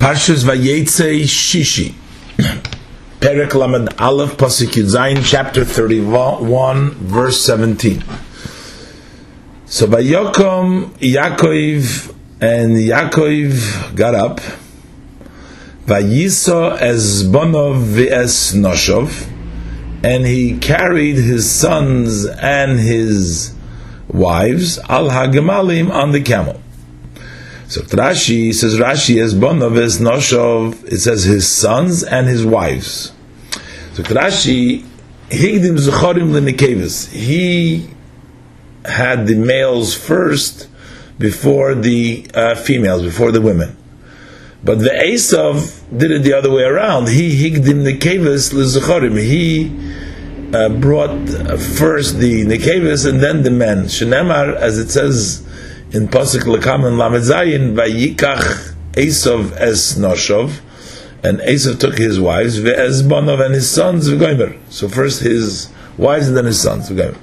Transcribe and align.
Parshas 0.00 0.44
Vayetze 0.44 1.24
Shishi. 1.24 1.92
Perek 3.20 3.52
Lamed 3.52 3.90
Aleph 4.00 4.38
Pasuk 4.38 4.72
Zayin, 4.82 5.22
chapter 5.22 5.62
31, 5.62 6.92
verse 6.92 7.44
17. 7.44 8.02
So 9.66 9.86
Vayokom 9.86 10.92
Yaakov 11.00 12.14
and 12.40 12.76
Yaakov 12.76 13.94
got 13.94 14.14
up. 14.14 14.40
Vayiso 15.84 16.74
as 16.78 17.22
Bonov 17.24 17.84
v'es 17.84 18.54
Noshov, 18.54 19.30
and 20.02 20.24
he 20.24 20.56
carried 20.56 21.16
his 21.16 21.50
sons 21.50 22.24
and 22.24 22.80
his 22.80 23.54
wives 24.08 24.78
al 24.88 25.10
hagemalim 25.10 25.92
on 25.92 26.12
the 26.12 26.22
camel. 26.22 26.62
So 27.70 27.82
Rashi 27.82 28.52
says 28.52 28.80
Rashi 28.80 29.22
as 29.22 29.32
Bonav 29.32 29.70
Noshov. 30.00 30.92
It 30.92 30.98
says 30.98 31.22
his 31.22 31.46
sons 31.46 32.02
and 32.02 32.26
his 32.26 32.44
wives. 32.44 33.12
So 33.92 34.02
Rashi 34.02 34.84
Higdim 35.28 35.78
Zuchorim 35.78 36.32
Lenikevis. 36.32 37.12
He 37.12 37.88
had 38.84 39.28
the 39.28 39.36
males 39.36 39.94
first 39.94 40.68
before 41.16 41.76
the 41.76 42.28
uh, 42.34 42.56
females, 42.56 43.04
before 43.04 43.30
the 43.30 43.40
women. 43.40 43.76
But 44.64 44.80
the 44.80 44.90
Esav 44.90 45.96
did 45.96 46.10
it 46.10 46.22
the 46.24 46.32
other 46.32 46.50
way 46.50 46.64
around. 46.64 47.08
He 47.08 47.50
higdim 47.50 47.84
nekevis 47.88 48.52
lezuchorim. 48.52 49.16
He 49.16 49.70
uh, 50.52 50.70
brought 50.70 51.28
first 51.78 52.18
the 52.18 52.44
nekevis 52.46 53.08
and 53.08 53.20
then 53.20 53.44
the 53.44 53.52
men. 53.52 53.84
Shenemar, 53.84 54.56
as 54.56 54.76
it 54.76 54.90
says 54.90 55.46
in 55.92 56.06
Pasuk 56.06 56.42
Lakam 56.42 56.86
and 56.86 56.98
Lamed 56.98 57.24
Zayin, 57.24 57.74
Vayikach 57.74 58.74
Esav 58.92 59.52
es 59.56 59.98
Noshov, 59.98 60.60
and 61.24 61.40
Esav 61.40 61.80
took 61.80 61.98
his 61.98 62.20
wives, 62.20 62.60
ve'ez 62.60 63.02
Bonov 63.02 63.44
and 63.44 63.54
his 63.54 63.70
sons, 63.70 64.08
v'goimer. 64.08 64.56
So 64.68 64.88
first 64.88 65.22
his 65.22 65.68
wives 65.98 66.28
and 66.28 66.36
then 66.36 66.44
his 66.44 66.62
sons, 66.62 66.90
v'goimer. 66.90 67.18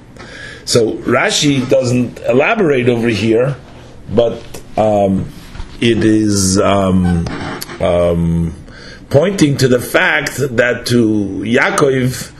So 0.66 0.94
Rashi 0.98 1.68
doesn't 1.68 2.20
elaborate 2.20 2.90
over 2.90 3.08
here, 3.08 3.56
but 4.10 4.42
um, 4.76 5.32
it 5.80 6.04
is 6.04 6.60
um, 6.60 7.26
um, 7.80 8.54
pointing 9.08 9.56
to 9.58 9.68
the 9.68 9.80
fact 9.80 10.36
that 10.36 10.84
to 10.86 11.42
Yaakov, 11.44 12.32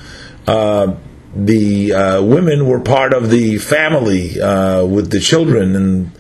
uh, 0.47 0.95
the 1.35 1.93
uh, 1.93 2.23
women 2.23 2.67
were 2.67 2.81
part 2.81 3.13
of 3.13 3.31
the 3.31 3.59
family 3.59 4.41
uh, 4.41 4.85
with 4.85 5.11
the 5.11 5.21
children, 5.21 5.77
and 5.77 6.11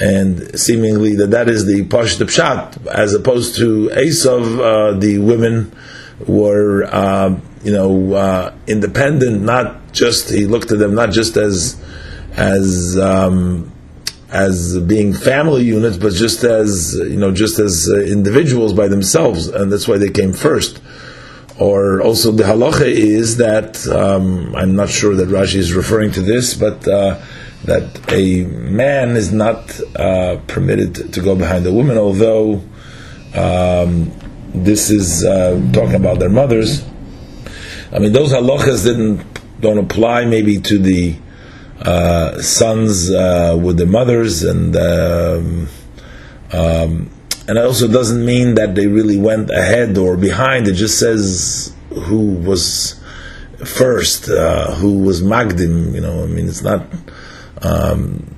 and 0.00 0.58
seemingly 0.58 1.16
that 1.16 1.30
that 1.30 1.48
is 1.48 1.66
the 1.66 1.84
pashut 1.84 2.26
pshat, 2.26 2.86
as 2.86 3.14
opposed 3.14 3.56
to 3.56 3.88
Esav, 3.90 4.94
uh, 4.94 4.98
the 4.98 5.18
women 5.18 5.72
were 6.26 6.84
uh, 6.84 7.38
you 7.62 7.72
know 7.72 8.12
uh, 8.14 8.54
independent, 8.66 9.42
not 9.42 9.92
just 9.92 10.30
he 10.30 10.46
looked 10.46 10.70
at 10.72 10.78
them 10.78 10.94
not 10.94 11.10
just 11.10 11.36
as 11.36 11.80
as 12.32 12.98
um, 12.98 13.72
as 14.30 14.78
being 14.80 15.14
family 15.14 15.64
units, 15.64 15.96
but 15.96 16.12
just 16.12 16.44
as 16.44 16.94
you 16.94 17.16
know, 17.16 17.32
just 17.32 17.58
as 17.58 17.88
uh, 17.92 18.00
individuals 18.00 18.72
by 18.72 18.88
themselves, 18.88 19.46
and 19.48 19.72
that's 19.72 19.86
why 19.88 19.98
they 19.98 20.10
came 20.10 20.32
first 20.32 20.80
or 21.58 22.00
also 22.02 22.30
the 22.30 22.44
halacha 22.44 22.86
is 22.86 23.36
that 23.38 23.86
um, 23.88 24.54
I'm 24.54 24.76
not 24.76 24.88
sure 24.88 25.14
that 25.16 25.28
Rashi 25.28 25.56
is 25.56 25.74
referring 25.74 26.12
to 26.12 26.20
this, 26.20 26.54
but 26.54 26.86
uh, 26.86 27.20
that 27.64 28.12
a 28.12 28.44
man 28.44 29.16
is 29.16 29.32
not 29.32 29.80
uh, 29.96 30.38
permitted 30.46 31.12
to 31.12 31.20
go 31.20 31.34
behind 31.34 31.66
a 31.66 31.72
woman, 31.72 31.98
although 31.98 32.62
um, 33.34 34.12
this 34.54 34.90
is 34.90 35.24
uh, 35.24 35.60
talking 35.72 35.96
about 35.96 36.20
their 36.20 36.30
mothers. 36.30 36.84
I 37.92 37.98
mean, 37.98 38.12
those 38.12 38.32
halachas 38.32 38.84
didn't 38.84 39.24
don't 39.60 39.78
apply 39.78 40.24
maybe 40.24 40.60
to 40.60 40.78
the 40.78 41.16
uh, 41.82 42.40
sons 42.40 43.10
uh, 43.10 43.58
with 43.60 43.78
the 43.78 43.86
mothers 43.86 44.42
and. 44.42 44.76
Um, 44.76 45.68
um, 46.52 47.10
and 47.48 47.56
it 47.56 47.64
also 47.64 47.88
doesn't 47.88 48.24
mean 48.24 48.54
that 48.56 48.74
they 48.74 48.86
really 48.86 49.18
went 49.18 49.50
ahead 49.50 49.96
or 49.96 50.18
behind. 50.18 50.68
It 50.68 50.74
just 50.74 50.98
says 50.98 51.74
who 51.88 52.34
was 52.34 53.00
first, 53.64 54.28
uh, 54.28 54.74
who 54.74 54.98
was 54.98 55.22
Magdim. 55.22 55.94
You 55.94 56.02
know, 56.02 56.22
I 56.22 56.26
mean, 56.26 56.46
it's 56.46 56.62
not. 56.62 56.86
Um, 57.62 58.34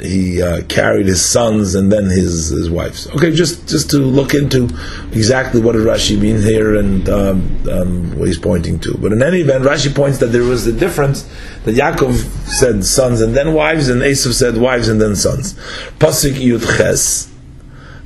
he 0.00 0.42
uh, 0.42 0.62
carried 0.64 1.06
his 1.06 1.24
sons 1.24 1.74
and 1.74 1.92
then 1.92 2.04
his 2.04 2.48
his 2.48 2.70
wives. 2.70 3.08
Okay, 3.08 3.32
just 3.32 3.68
just 3.68 3.90
to 3.90 3.98
look 3.98 4.32
into 4.32 4.64
exactly 5.12 5.60
what 5.60 5.72
did 5.72 5.82
Rashi 5.82 6.18
mean 6.18 6.40
here 6.40 6.76
and 6.76 7.08
um, 7.08 7.68
um, 7.70 8.18
what 8.18 8.28
he's 8.28 8.38
pointing 8.38 8.78
to. 8.80 8.96
But 8.96 9.12
in 9.12 9.22
any 9.22 9.40
event, 9.40 9.64
Rashi 9.64 9.94
points 9.94 10.18
that 10.18 10.26
there 10.26 10.44
was 10.44 10.66
a 10.68 10.72
difference 10.72 11.22
that 11.64 11.74
Yaakov 11.74 12.14
said 12.46 12.84
sons 12.84 13.20
and 13.20 13.34
then 13.34 13.54
wives, 13.54 13.88
and 13.88 14.02
Esav 14.02 14.32
said 14.32 14.56
wives 14.56 14.88
and 14.88 15.00
then 15.00 15.16
sons. 15.16 15.54
Pasuk 15.98 16.34
Yud 16.34 16.64
Ches. 16.76 17.31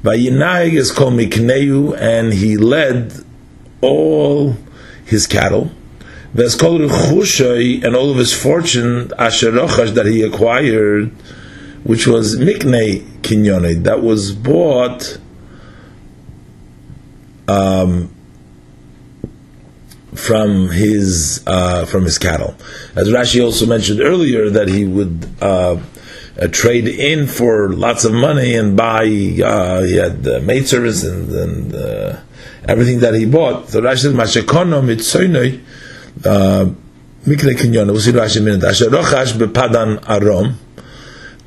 Vayinayig 0.07 0.75
is 0.75 0.93
called 0.93 1.15
Mikneu, 1.15 1.99
and 1.99 2.33
he 2.33 2.57
led 2.57 3.13
all 3.81 4.57
his 5.05 5.27
cattle. 5.27 5.73
Veskol 6.33 6.89
Rechushay, 6.89 7.83
and 7.83 7.97
all 7.97 8.11
of 8.11 8.17
his 8.17 8.33
fortune, 8.33 9.09
Asherochash, 9.19 9.95
that 9.95 10.07
he 10.07 10.23
acquired, 10.23 11.11
which 11.83 12.07
was 12.07 12.37
Miknei 12.37 13.03
Kinyone, 13.23 13.83
that 13.83 14.01
was 14.01 14.31
bought 14.31 15.19
um, 17.49 18.15
from 20.15 20.71
his 20.71 21.43
uh, 21.49 21.85
from 21.85 22.05
his 22.05 22.19
cattle. 22.19 22.55
As 22.95 23.09
Rashi 23.09 23.45
also 23.45 23.67
mentioned 23.67 24.01
earlier, 24.01 24.51
that 24.51 24.69
he 24.69 24.85
would 24.85 25.29
uh, 25.41 25.81
uh, 26.41 26.49
trade 26.49 26.89
in 26.89 27.27
for 27.27 27.73
lots 27.73 28.05
of 28.05 28.13
money 28.13 28.55
and 28.55 28.77
buy. 28.77 29.05
Uh, 29.05 29.83
he 29.83 29.97
had 29.97 30.27
uh, 30.27 30.41
maid 30.41 30.67
service 30.67 31.05
and, 31.05 31.31
and 31.31 31.75
uh, 31.75 32.21
everything 32.69 33.01
that 33.01 33.15
he 33.15 33.25
bought. 33.25 33.69
So 33.69 33.81
Rashi 33.81 33.99
says, 33.99 34.15
arom 39.99 40.55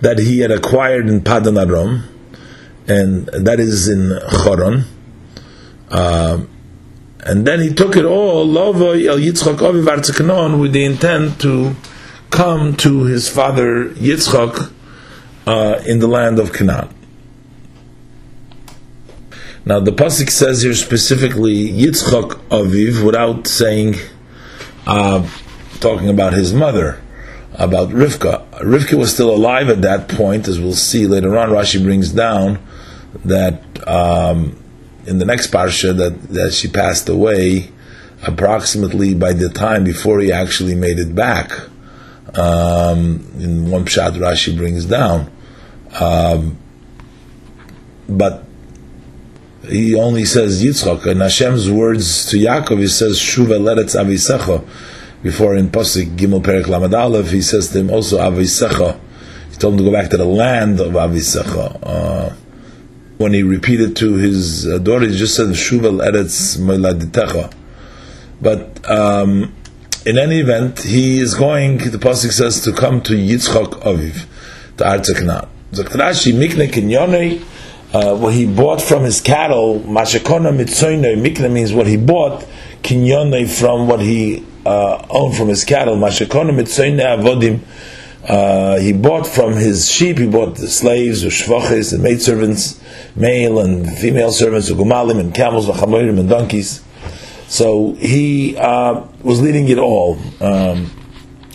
that 0.01 0.19
he 0.19 0.39
had 0.39 0.51
acquired 0.51 1.09
in 1.09 1.21
Padan 1.21 1.55
Arom, 1.55 2.03
and 2.87 3.27
that 3.27 3.59
is 3.59 3.87
in 3.87 4.17
Choron. 4.29 4.85
Uh, 5.89 6.45
and 7.21 7.45
then 7.45 7.59
he 7.59 7.73
took 7.73 7.97
it 7.97 8.05
all 8.05 8.47
Oviv 8.47 10.59
with 10.59 10.71
the 10.71 10.85
intent 10.85 11.41
to 11.41 11.75
come 12.29 12.77
to 12.77 13.03
his 13.03 13.27
father 13.27 13.89
Yitzchak 13.89 14.71
uh, 15.49 15.81
in 15.87 15.97
the 15.97 16.07
land 16.07 16.37
of 16.37 16.53
Canaan. 16.53 16.89
Now 19.65 19.79
the 19.79 19.91
pasuk 19.91 20.29
says 20.29 20.61
here 20.61 20.75
specifically 20.75 21.67
Yitzchak 21.67 22.29
Aviv, 22.49 23.03
without 23.03 23.47
saying, 23.47 23.95
uh, 24.85 25.27
talking 25.79 26.09
about 26.09 26.33
his 26.33 26.53
mother, 26.53 27.01
about 27.53 27.89
Rivka. 27.89 28.47
Rivka 28.61 28.93
was 28.93 29.11
still 29.11 29.31
alive 29.31 29.69
at 29.69 29.81
that 29.81 30.07
point, 30.07 30.47
as 30.47 30.59
we'll 30.59 30.73
see 30.73 31.07
later 31.07 31.35
on. 31.35 31.49
Rashi 31.49 31.83
brings 31.83 32.11
down 32.11 32.59
that 33.25 33.63
um, 33.87 34.55
in 35.07 35.17
the 35.17 35.25
next 35.25 35.51
parsha 35.51 35.97
that, 35.97 36.29
that 36.29 36.53
she 36.53 36.67
passed 36.67 37.09
away 37.09 37.71
approximately 38.21 39.15
by 39.15 39.33
the 39.33 39.49
time 39.49 39.83
before 39.83 40.19
he 40.19 40.31
actually 40.31 40.75
made 40.75 40.99
it 40.99 41.15
back. 41.15 41.51
Um, 42.35 43.25
in 43.39 43.71
one 43.71 43.85
pshat 43.85 44.11
Rashi 44.11 44.55
brings 44.55 44.85
down. 44.85 45.31
Um, 45.93 46.57
but 48.07 48.45
he 49.67 49.95
only 49.95 50.25
says 50.25 50.63
Yitzchak, 50.63 51.05
and 51.05 51.21
Hashem's 51.21 51.69
words 51.69 52.29
to 52.31 52.37
Yaakov, 52.37 52.79
he 52.79 52.87
says, 52.87 53.19
Shuva 53.19 53.59
leretz 53.59 53.95
avisecha. 53.95 54.67
Before 55.21 55.55
in 55.55 55.69
Pasuk 55.69 56.15
Gimel 56.15 56.41
Perek 56.41 56.67
Lamed 56.67 56.93
Aleph, 56.93 57.29
he 57.29 57.41
says 57.41 57.69
to 57.69 57.79
him 57.79 57.89
also 57.89 58.17
avisecha. 58.17 58.99
He 59.51 59.57
told 59.57 59.73
him 59.73 59.79
to 59.79 59.83
go 59.85 59.91
back 59.91 60.09
to 60.11 60.17
the 60.17 60.25
land 60.25 60.79
of 60.79 60.93
avisecha. 60.93 61.79
Uh, 61.83 62.35
when 63.17 63.33
he 63.33 63.43
repeated 63.43 63.97
to 63.97 64.13
his 64.15 64.63
daughter, 64.81 65.07
he 65.07 65.17
just 65.17 65.35
said, 65.35 65.47
Shuva 65.47 65.91
leretz 65.99 66.57
meladitecha. 66.57 67.53
But 68.41 68.89
um, 68.89 69.53
in 70.05 70.17
any 70.17 70.39
event, 70.39 70.83
he 70.83 71.19
is 71.19 71.35
going, 71.35 71.77
the 71.79 71.97
Pasuk 71.97 72.31
says, 72.31 72.61
to 72.63 72.71
come 72.71 73.01
to 73.01 73.13
Yitzchak 73.13 73.81
Aviv, 73.81 74.25
to 74.77 74.83
Artzaknat. 74.85 75.49
Rashi 75.71 76.33
mikne 76.33 76.67
kinyonei, 76.67 77.41
uh, 77.93 78.17
what 78.17 78.33
he 78.33 78.47
bought 78.47 78.81
from 78.81 79.03
his 79.03 79.21
cattle, 79.21 79.79
mashakona 79.81 80.51
mitzoinoi, 80.51 81.15
mikne 81.15 81.51
means 81.51 81.73
what 81.73 81.85
he 81.85 81.95
bought, 81.95 82.43
kinyonei 82.81 83.47
from 83.47 83.87
what 83.87 83.99
he 83.99 84.43
uh, 84.65 85.05
owned 85.11 85.35
from 85.35 85.47
his 85.47 85.63
cattle, 85.63 85.95
mashakona 85.95 86.49
mitzoinoi 86.49 87.19
avodim, 87.19 87.59
uh, 88.27 88.79
he 88.79 88.93
bought 88.93 89.27
from 89.27 89.53
his 89.53 89.91
sheep, 89.91 90.17
he 90.17 90.27
bought 90.27 90.55
the 90.55 90.67
slaves, 90.67 91.21
the 91.21 91.29
shvachis, 91.29 91.91
the 91.91 91.99
maidservants, 91.99 92.81
male 93.15 93.59
and 93.59 93.87
female 93.97 94.31
servants, 94.31 94.69
the 94.69 94.73
gumalim 94.73 95.19
and 95.19 95.35
camels, 95.35 95.67
the 95.67 95.73
and 95.73 96.29
donkeys. 96.29 96.83
So 97.47 97.93
he 97.93 98.57
uh, 98.57 99.05
was 99.21 99.41
leading 99.41 99.69
it 99.69 99.77
all. 99.77 100.17
Um, 100.41 100.91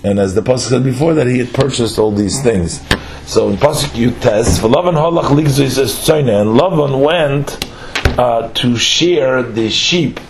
and 0.03 0.19
as 0.19 0.35
the 0.35 0.43
Pasuk 0.43 0.71
said 0.71 0.85
before, 0.85 1.15
that 1.15 1.27
he 1.27 1.39
had 1.39 1.53
purchased 1.55 1.99
all 1.99 2.11
these 2.11 2.43
things. 2.43 2.81
So 3.27 3.49
in 3.49 3.57
Pasuk 3.57 3.91
Yutes, 3.97 4.61
Lavan 4.61 4.95
halach 4.95 5.31
and 5.31 6.61
Lavan 6.61 7.05
went 7.05 8.19
uh, 8.19 8.49
to 8.49 8.77
shear 8.77 9.43
the 9.43 9.71
sheep 9.71 10.21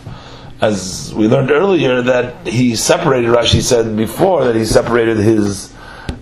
as 0.61 1.13
we 1.15 1.29
learned 1.29 1.51
earlier, 1.51 2.03
that 2.03 2.47
he 2.47 2.77
separated. 2.77 3.31
Rashi 3.31 3.61
said 3.61 3.97
before 3.97 4.45
that 4.45 4.57
he 4.57 4.65
separated 4.65 5.19
his 5.19 5.73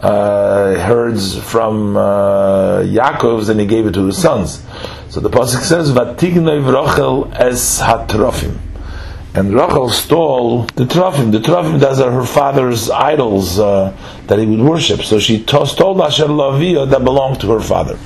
uh, 0.01 0.75
herds 0.81 1.39
from 1.39 1.97
uh, 1.97 2.81
Yaakov's, 2.81 3.49
and 3.49 3.61
he 3.61 3.67
gave 3.67 3.87
it 3.87 3.95
to 3.95 4.07
his 4.07 4.19
sons. 4.19 4.63
So 5.11 5.21
the 5.21 5.31
pasuk 5.31 5.63
says, 5.63 5.93
"Vatignoi 5.93 6.65
Rachel 6.67 7.33
es 7.35 7.81
hatrofim," 7.81 8.59
and 9.35 9.55
Rachel 9.55 9.89
stole 9.89 10.65
the 10.75 10.85
trofim. 10.85 11.33
The 11.33 11.39
trofim, 11.39 11.81
those 11.81 12.01
are 12.01 12.11
her 12.11 12.25
father's 12.25 12.91
idols 12.91 13.59
uh, 13.59 13.97
that 14.27 14.39
he 14.39 14.45
would 14.47 14.61
worship. 14.61 15.03
So 15.03 15.19
she 15.19 15.43
to- 15.45 15.67
stole 15.67 16.03
Asher 16.03 16.27
Lavia 16.27 16.89
that 16.91 17.03
belonged 17.03 17.41
to 17.41 17.51
her 17.53 17.61
father. 17.61 17.99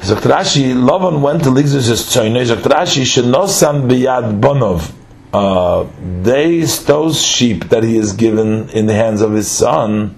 Sagt 0.00 0.22
Rashi, 0.24 0.74
Lavan 0.74 1.20
went 1.20 1.42
to 1.44 1.54
his 1.54 1.74
tzoyne, 1.74 2.46
Sagt 2.46 2.62
Rashi, 2.62 3.02
Shenosan 3.02 3.88
biyad 3.88 4.40
bonov. 4.40 4.92
Uh, 5.32 5.90
they, 6.22 6.60
those 6.60 7.20
sheep 7.20 7.70
that 7.70 7.82
he 7.82 7.96
has 7.96 8.12
given 8.12 8.68
in 8.68 8.86
the 8.86 8.94
hands 8.94 9.20
of 9.20 9.32
his 9.32 9.50
son, 9.50 10.14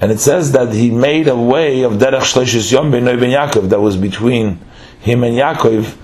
and 0.00 0.10
it 0.10 0.18
says 0.18 0.52
that 0.52 0.72
he 0.72 0.90
made 0.90 1.28
a 1.28 1.36
way 1.36 1.82
of 1.82 1.92
Derech 1.92 2.32
Shloshis 2.32 2.72
Yom 2.72 2.90
ben 2.90 3.04
Yaakov, 3.04 3.68
that 3.68 3.80
was 3.80 3.96
between 3.96 4.58
him 4.98 5.22
and 5.22 5.36
Yaakov, 5.36 5.94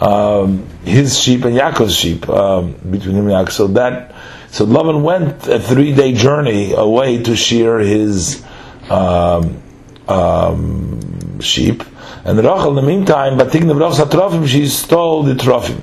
um, 0.00 0.66
his 0.84 1.18
sheep 1.18 1.44
and 1.44 1.56
Yaakov's 1.56 1.94
sheep, 1.94 2.28
um, 2.28 2.72
between 2.90 3.16
him 3.16 3.28
and 3.28 3.46
Yaakov. 3.46 3.52
So 3.52 3.66
that, 3.68 4.14
so 4.50 4.66
Lavan 4.66 5.02
went 5.02 5.46
a 5.46 5.60
three 5.60 5.94
day 5.94 6.12
journey 6.12 6.72
away 6.72 7.22
to 7.22 7.36
shear 7.36 7.78
his 7.78 8.44
um, 8.88 9.62
um 10.08 11.40
sheep, 11.40 11.84
and 12.24 12.36
Rachel, 12.36 12.70
in 12.70 12.74
the 12.76 12.82
meantime, 12.82 13.38
Batigna 13.38 13.74
Brachs 13.74 14.04
HaTrofim, 14.04 14.46
she 14.46 14.66
stole 14.66 15.22
the 15.22 15.34
Trofim. 15.34 15.80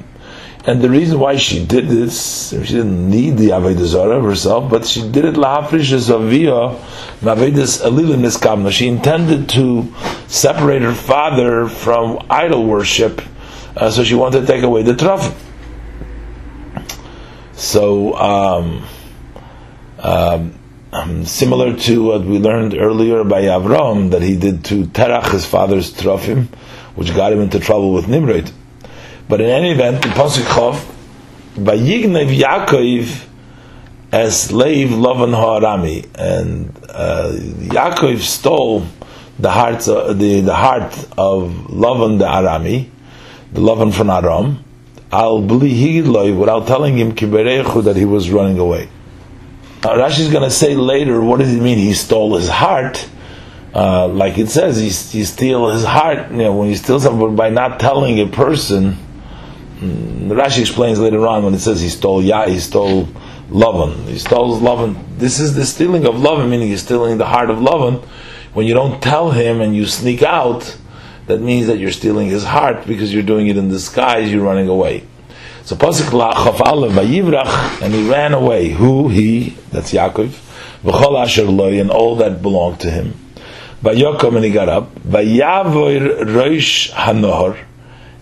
And 0.66 0.82
the 0.82 0.90
reason 0.90 1.18
why 1.20 1.38
she 1.38 1.66
did 1.66 1.88
this, 1.88 2.50
she 2.50 2.74
didn't 2.74 3.10
need 3.10 3.38
the 3.38 3.50
Avodah 3.50 3.86
Zarah 3.86 4.22
herself, 4.22 4.70
but 4.70 4.86
she 4.86 5.02
did 5.10 5.24
it 5.24 5.36
lahafrish 5.36 5.94
as 5.94 6.10
aviyah, 6.10 6.78
mavedas 7.22 7.82
alilim 7.82 8.20
niskamna. 8.20 8.72
She 8.72 8.88
intended 8.88 9.48
to 9.50 9.94
separate 10.28 10.82
her 10.82 10.94
father 10.94 11.68
from 11.68 12.20
idol 12.30 12.66
worship, 12.66 13.22
uh, 13.78 13.90
so 13.92 14.04
she 14.04 14.16
wanted 14.16 14.42
to 14.42 14.48
take 14.48 14.64
away 14.64 14.84
the 14.84 14.94
trofim. 14.94 15.36
So, 17.54 18.16
um, 18.16 18.86
um, 20.00 20.54
um, 20.92 21.26
similar 21.26 21.76
to 21.76 22.04
what 22.04 22.22
we 22.24 22.40
learned 22.40 22.76
earlier 22.76 23.24
by 23.24 23.44
Avram, 23.44 24.12
that 24.12 24.22
he 24.22 24.36
did 24.36 24.64
to 24.66 24.86
Terach, 24.86 25.32
his 25.32 25.46
father's 25.46 25.92
Trofim, 25.94 26.48
which 26.96 27.14
got 27.16 27.34
him 27.34 27.42
into 27.42 27.60
trouble 27.60 27.94
with 27.94 28.08
Nimrod. 28.08 28.52
But 29.28 29.42
in 29.42 29.50
any 29.50 29.72
event, 29.72 30.04
the 30.04 30.10
Pasuk 30.10 30.44
Chov, 30.44 30.86
Yignev 31.56 32.36
Yaakov 32.36 33.26
as 34.12 34.44
slave 34.44 34.90
Lavan 34.90 35.34
Ha'arami, 35.36 36.08
and 36.16 36.70
uh, 36.90 37.32
Yaakov 37.34 38.20
stole 38.20 38.86
the 39.40 39.52
heart, 39.52 39.88
uh, 39.88 40.14
the, 40.14 40.42
the 40.42 40.56
heart 40.56 40.94
of 41.18 41.52
Lavan 41.70 42.20
the 42.20 42.26
Arami, 42.26 42.90
the 43.52 43.62
Lavan 43.62 43.94
from 43.94 44.10
Aram, 44.10 44.64
Al 45.12 45.42
Bli 45.42 46.02
without 46.02 46.68
telling 46.68 46.98
him 46.98 47.14
Kiberechu 47.14 47.84
that 47.86 47.96
he 47.96 48.06
was 48.06 48.30
running 48.30 48.60
away. 48.60 48.90
Uh, 49.84 49.90
Rashi 49.90 50.22
is 50.22 50.32
going 50.32 50.44
to 50.44 50.52
say 50.52 50.76
later, 50.76 51.22
what 51.22 51.40
does 51.40 51.54
it 51.54 51.62
mean? 51.62 51.78
He 51.78 51.94
stole 51.94 52.36
his 52.36 52.50
heart. 52.50 53.08
Uh, 53.74 54.08
like 54.08 54.38
it 54.38 54.50
says, 54.50 54.78
he, 54.78 54.86
he 54.86 55.24
steal 55.24 55.70
his 55.70 55.84
heart. 55.84 56.32
You 56.32 56.38
know, 56.38 56.56
when 56.56 56.70
you 56.70 56.76
steal 56.76 57.00
something 57.00 57.36
by 57.36 57.50
not 57.50 57.80
telling 57.80 58.20
a 58.20 58.28
person. 58.28 58.98
Mm, 59.80 60.30
Rashi 60.30 60.62
explains 60.62 61.00
later 61.00 61.26
on 61.28 61.44
when 61.44 61.54
it 61.54 61.60
says 61.60 61.80
he 61.80 61.90
stole 61.90 62.24
yeah, 62.24 62.48
he 62.48 62.60
stole 62.60 63.06
Lavan. 63.50 64.08
He 64.08 64.18
stole 64.18 64.60
Lavan. 64.60 64.98
This 65.20 65.40
is 65.40 65.54
the 65.54 65.66
stealing 65.66 66.08
of 66.08 66.16
Lavan, 66.16 66.50
meaning 66.50 66.70
he's 66.70 66.82
stealing 66.82 67.20
the 67.20 67.28
heart 67.28 67.52
of 67.52 67.60
Lavan. 67.60 68.04
When 68.54 68.66
you 68.66 68.74
don't 68.74 69.02
tell 69.02 69.30
him 69.30 69.62
and 69.62 69.76
you 69.76 69.86
sneak 69.86 70.24
out, 70.24 70.76
that 71.28 71.42
means 71.42 71.68
that 71.68 71.78
you're 71.78 71.92
stealing 71.92 72.30
his 72.30 72.44
heart 72.44 72.88
because 72.88 73.14
you're 73.14 73.24
doing 73.24 73.48
it 73.48 73.58
in 73.58 73.70
disguise. 73.70 74.32
You're 74.32 74.44
running 74.44 74.70
away. 74.70 75.06
So 75.64 75.76
Pasuk 75.76 76.12
Chaf 76.12 76.62
Aleph 76.62 76.94
Vayivrach, 76.94 77.82
and 77.82 77.94
he 77.94 78.10
ran 78.10 78.34
away. 78.34 78.70
Who 78.70 79.10
he? 79.10 79.50
That's 79.72 79.92
Yaakov. 79.92 80.30
V'chol 80.84 81.22
Asher 81.22 81.44
Loi, 81.44 81.80
and 81.80 81.92
all 81.92 82.16
that 82.16 82.42
belonged 82.42 82.80
to 82.80 82.90
him. 82.90 83.14
Vayokom, 83.84 84.38
and 84.38 84.46
he 84.46 84.52
got 84.52 84.70
up. 84.70 84.96
Vayavoir 84.96 86.22
Roish 86.22 86.92
Hanor, 86.92 87.58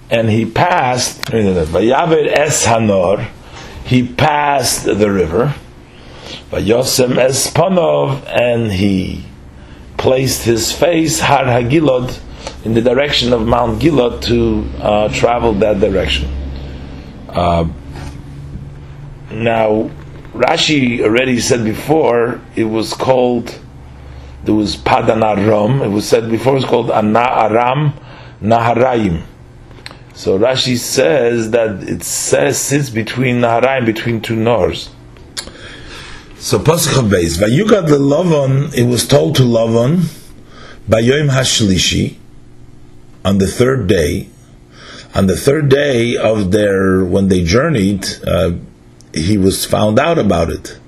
and 0.10 0.30
he 0.30 0.46
passed. 0.46 1.22
Vayavoir 1.26 2.28
Es 2.28 2.66
Hanor, 2.66 3.28
he 3.86 4.08
passed 4.08 4.86
the 4.86 5.12
river. 5.12 5.54
Vayosem 6.50 7.18
Es 7.18 7.52
Panov, 7.52 8.26
and 8.28 8.72
he 8.72 9.26
placed 9.98 10.44
his 10.44 10.72
face 10.72 11.20
Har 11.20 11.46
Hagilod 11.46 12.20
in 12.64 12.74
the 12.74 12.82
direction 12.82 13.34
of 13.34 13.46
Mount 13.46 13.82
Gilad 13.82 14.22
to 14.24 14.66
uh, 14.82 15.10
travel 15.10 15.54
that 15.54 15.80
direction. 15.80 16.30
Uh, 17.30 17.68
now, 19.32 19.90
Rashi 20.34 21.02
already 21.02 21.40
said 21.40 21.64
before 21.64 22.42
it 22.56 22.66
was 22.66 22.94
called. 22.94 23.60
There 24.44 24.54
was 24.54 24.76
Padan 24.76 25.24
Aram. 25.24 25.82
It 25.82 25.88
was 25.88 26.08
said 26.08 26.30
before 26.30 26.54
it 26.54 26.58
was 26.58 26.66
called 26.66 26.92
Ana 26.92 27.20
Aram 27.20 27.94
Naharaim. 28.42 29.24
So 30.14 30.40
Rashi 30.40 30.78
says 30.78 31.52
that 31.52 31.84
it 31.84 32.04
says 32.04 32.58
sits 32.58 32.90
between 32.90 33.42
Naharaim, 33.42 33.86
between 33.86 34.22
two 34.22 34.36
Nors. 34.36 34.90
So 36.38 36.60
Pasuk 36.60 37.10
Beis, 37.10 37.38
Vayugad 37.38 37.88
Lavan. 37.88 38.74
It 38.78 38.86
was 38.86 39.08
told 39.08 39.36
to 39.38 39.44
Lavan, 39.44 40.06
Bayoim 40.88 41.30
Hashlishi, 41.32 42.18
on 43.26 43.40
the 43.40 43.48
third 43.48 43.88
day, 43.88 44.30
on 45.16 45.26
the 45.26 45.36
third 45.36 45.68
day 45.68 46.16
of 46.16 46.52
their 46.52 47.04
when 47.04 47.28
they 47.28 47.44
journeyed, 47.44 48.06
uh, 48.26 48.52
he 49.14 49.38
was 49.38 49.66
found 49.66 49.98
out 49.98 50.20
about 50.20 50.52
it. 50.52 50.80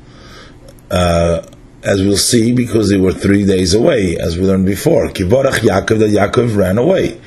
Uh, 0.92 1.42
as 1.84 2.02
we'll 2.02 2.18
see, 2.18 2.54
because 2.54 2.90
they 2.90 2.98
were 2.98 3.14
three 3.14 3.46
days 3.46 3.74
away, 3.74 4.18
as 4.18 4.38
we 4.38 4.44
learned 4.44 4.66
before. 4.66 5.08
Kivorach 5.08 5.60
Yaakov, 5.60 6.00
that 6.00 6.12
Yaakov 6.12 6.56
ran 6.56 6.78
away. 6.78 7.20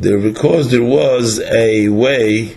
Because 0.00 0.70
there 0.70 0.82
was 0.82 1.40
a 1.40 1.88
way 1.88 2.56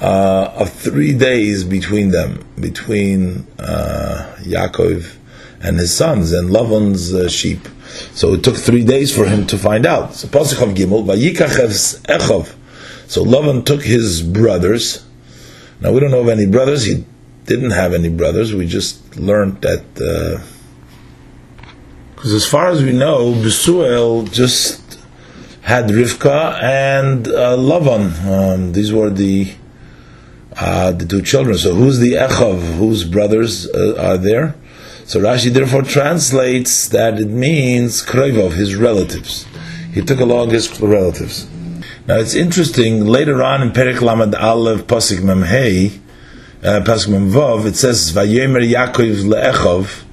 uh, 0.00 0.52
of 0.56 0.72
three 0.72 1.12
days 1.12 1.64
between 1.64 2.10
them, 2.10 2.44
between 2.58 3.46
uh, 3.58 4.36
Yaakov 4.42 5.16
and 5.60 5.78
his 5.78 5.94
sons 5.94 6.32
and 6.32 6.50
Lavan's 6.50 7.12
uh, 7.14 7.28
sheep. 7.28 7.68
So 8.12 8.34
it 8.34 8.42
took 8.42 8.56
three 8.56 8.84
days 8.84 9.14
for 9.14 9.26
him 9.26 9.46
to 9.48 9.58
find 9.58 9.84
out. 9.84 10.14
So 10.14 10.28
Pasuk 10.28 10.62
of 10.62 10.74
Gimel. 10.74 11.06
So 13.08 13.24
Lavan 13.24 13.66
took 13.66 13.82
his 13.82 14.22
brothers. 14.22 15.04
Now 15.80 15.92
we 15.92 16.00
don't 16.00 16.10
know 16.10 16.20
of 16.20 16.28
any 16.28 16.46
brothers. 16.46 16.84
He 16.84 17.04
didn't 17.44 17.72
have 17.72 17.92
any 17.92 18.08
brothers. 18.08 18.54
We 18.54 18.66
just 18.66 19.16
learned 19.16 19.60
that 19.62 19.82
because 22.14 22.32
uh, 22.32 22.36
as 22.36 22.46
far 22.46 22.68
as 22.68 22.82
we 22.82 22.92
know, 22.92 23.32
Besuel 23.32 24.30
just 24.30 24.98
had 25.62 25.86
Rivka 25.86 26.62
and 26.62 27.26
uh, 27.26 27.56
Lavan. 27.56 28.24
Um, 28.24 28.72
these 28.72 28.92
were 28.92 29.10
the 29.10 29.52
uh, 30.56 30.92
the 30.92 31.06
two 31.06 31.22
children. 31.22 31.56
So 31.58 31.74
who's 31.74 31.98
the 31.98 32.12
Echov? 32.12 32.76
Whose 32.76 33.04
brothers 33.04 33.68
uh, 33.68 33.96
are 33.98 34.18
there? 34.18 34.54
So 35.10 35.18
Rashi 35.18 35.52
therefore 35.52 35.82
translates 35.82 36.86
that 36.90 37.18
it 37.18 37.30
means 37.30 38.00
Kroivov, 38.00 38.52
his 38.52 38.76
relatives. 38.76 39.44
He 39.92 40.02
took 40.02 40.20
along 40.20 40.50
his 40.50 40.80
relatives. 40.80 41.48
Now 42.06 42.20
it's 42.20 42.36
interesting, 42.36 43.06
later 43.06 43.42
on 43.42 43.60
in 43.60 43.72
Perik 43.72 44.00
Lamed 44.00 44.36
Aleph 44.36 44.86
Pasik 44.86 45.20
Mem 45.20 45.42
Hey, 45.42 45.98
uh, 46.62 46.78
Mem 47.08 47.28
Vav, 47.28 47.66
it 47.66 47.74
says, 47.74 48.12
Vayemer 48.12 48.62
Yaakov 48.62 49.24
le'echov, 49.24 50.04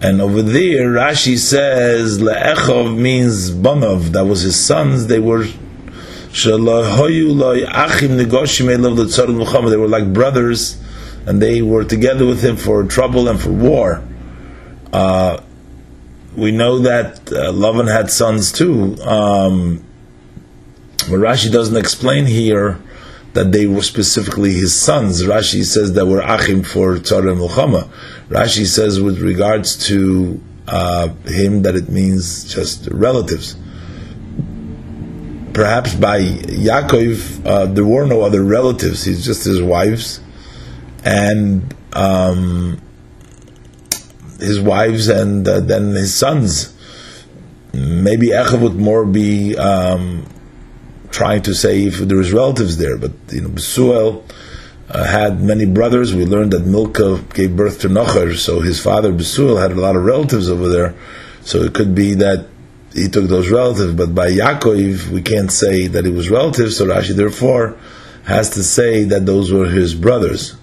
and 0.00 0.20
over 0.20 0.42
there, 0.42 0.90
Rashi 0.90 1.36
says, 1.36 2.20
le'echov 2.20 2.96
means 2.96 3.50
Banov, 3.50 4.12
that 4.12 4.26
was 4.26 4.42
his 4.42 4.54
sons, 4.64 5.08
they 5.08 5.18
were 5.18 5.46
They 9.70 9.76
were 9.76 9.88
like 9.88 10.12
brothers, 10.12 10.83
and 11.26 11.40
they 11.40 11.62
were 11.62 11.84
together 11.84 12.26
with 12.26 12.42
him 12.42 12.56
for 12.56 12.84
trouble 12.84 13.28
and 13.28 13.40
for 13.40 13.50
war. 13.50 14.02
Uh, 14.92 15.40
we 16.36 16.50
know 16.50 16.80
that 16.80 17.32
uh, 17.32 17.52
Lavan 17.52 17.90
had 17.90 18.10
sons 18.10 18.52
too. 18.52 18.96
Um, 19.02 19.84
but 21.10 21.18
Rashi 21.18 21.50
doesn't 21.50 21.76
explain 21.76 22.26
here 22.26 22.80
that 23.34 23.52
they 23.52 23.66
were 23.66 23.82
specifically 23.82 24.52
his 24.52 24.78
sons. 24.78 25.22
Rashi 25.24 25.64
says 25.64 25.92
that 25.94 26.06
were 26.06 26.22
achim 26.22 26.62
for 26.62 26.96
Tzara 26.96 27.32
and 27.32 27.40
Mulchama. 27.40 27.88
Rashi 28.28 28.66
says 28.66 29.00
with 29.00 29.20
regards 29.20 29.86
to 29.88 30.40
uh, 30.68 31.08
him 31.26 31.62
that 31.62 31.74
it 31.74 31.88
means 31.88 32.52
just 32.52 32.88
relatives. 32.90 33.56
Perhaps 35.52 35.94
by 35.94 36.20
Yaakov 36.20 37.46
uh, 37.46 37.66
there 37.66 37.84
were 37.84 38.06
no 38.06 38.22
other 38.22 38.42
relatives. 38.42 39.04
He's 39.04 39.24
just 39.24 39.44
his 39.44 39.62
wives 39.62 40.20
and 41.04 41.74
um, 41.92 42.80
his 44.40 44.60
wives 44.60 45.08
and 45.08 45.46
uh, 45.46 45.60
then 45.60 45.90
his 45.90 46.14
sons. 46.14 46.74
Maybe 47.72 48.28
Echav 48.28 48.60
would 48.60 48.76
more 48.76 49.04
be 49.04 49.56
um, 49.56 50.26
trying 51.10 51.42
to 51.42 51.54
say 51.54 51.84
if 51.84 51.98
there 51.98 52.20
is 52.20 52.32
relatives 52.32 52.76
there, 52.76 52.96
but 52.96 53.12
you 53.30 53.42
know 53.42 53.48
Besuel 53.48 54.24
uh, 54.88 55.04
had 55.04 55.40
many 55.40 55.66
brothers. 55.66 56.14
We 56.14 56.24
learned 56.24 56.52
that 56.52 56.66
Milka 56.66 57.22
gave 57.34 57.56
birth 57.56 57.80
to 57.80 57.88
Nocher, 57.88 58.36
so 58.36 58.60
his 58.60 58.80
father 58.80 59.12
Besuel 59.12 59.60
had 59.60 59.72
a 59.72 59.80
lot 59.80 59.96
of 59.96 60.04
relatives 60.04 60.48
over 60.48 60.68
there. 60.68 60.94
So 61.42 61.58
it 61.58 61.74
could 61.74 61.94
be 61.94 62.14
that 62.14 62.46
he 62.94 63.08
took 63.08 63.24
those 63.26 63.50
relatives, 63.50 63.92
but 63.94 64.14
by 64.14 64.30
Yaakov 64.30 65.08
we 65.08 65.20
can't 65.20 65.50
say 65.50 65.88
that 65.88 66.06
it 66.06 66.12
was 66.12 66.30
relatives. 66.30 66.76
So 66.76 66.86
Rashi 66.86 67.14
therefore 67.14 67.76
has 68.24 68.50
to 68.50 68.62
say 68.62 69.04
that 69.04 69.26
those 69.26 69.52
were 69.52 69.66
his 69.66 69.94
brothers, 69.94 70.56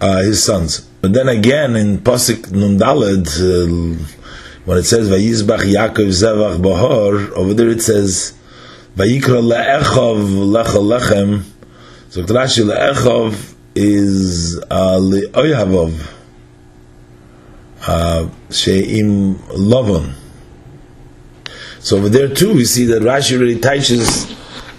uh, 0.00 0.18
his 0.18 0.42
sons. 0.42 0.80
But 1.00 1.12
then 1.12 1.28
again 1.28 1.76
in 1.76 1.98
Pasik 1.98 2.46
Nundaled, 2.48 3.28
uh, 3.28 4.04
when 4.64 4.78
it 4.78 4.84
says 4.84 5.08
Vayizbach 5.08 5.60
Yaakov 5.60 6.08
Zevach 6.08 6.58
Bahor, 6.60 7.30
over 7.32 7.54
there 7.54 7.68
it 7.68 7.82
says 7.82 8.34
Vayikra 8.96 9.42
Le'echov 9.42 10.20
Lecha 10.52 10.80
Lechem. 10.80 11.44
So 12.10 12.22
Rashi 12.22 12.64
Le'echov 12.64 13.54
is 13.74 14.58
uh. 14.70 14.98
Uh, 17.86 18.28
She'im 18.50 19.38
Lovon. 19.50 20.12
So 21.78 21.96
over 21.96 22.08
there 22.08 22.28
too, 22.28 22.54
we 22.54 22.64
see 22.64 22.84
that 22.86 23.02
Rashi 23.02 23.38
really 23.38 23.60
teaches 23.60 24.26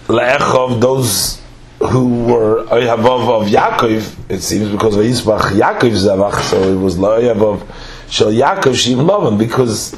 Le'echov 0.06 0.80
those 0.80 1.39
who 1.80 2.24
were 2.24 2.64
Oyhavov 2.64 3.42
of 3.42 3.48
Yaakov, 3.48 4.30
it 4.30 4.40
seems, 4.42 4.70
because 4.70 4.96
of 4.96 5.04
Yisbach 5.04 5.52
Yaakov 5.52 5.92
Zavach, 5.92 6.40
so 6.42 6.62
it 6.62 6.76
was 6.76 6.96
Oyhavov 6.96 7.66
Shel 8.10 8.28
Yaakov 8.28 8.74
Shim 8.74 9.06
Lovon, 9.06 9.38
because 9.38 9.94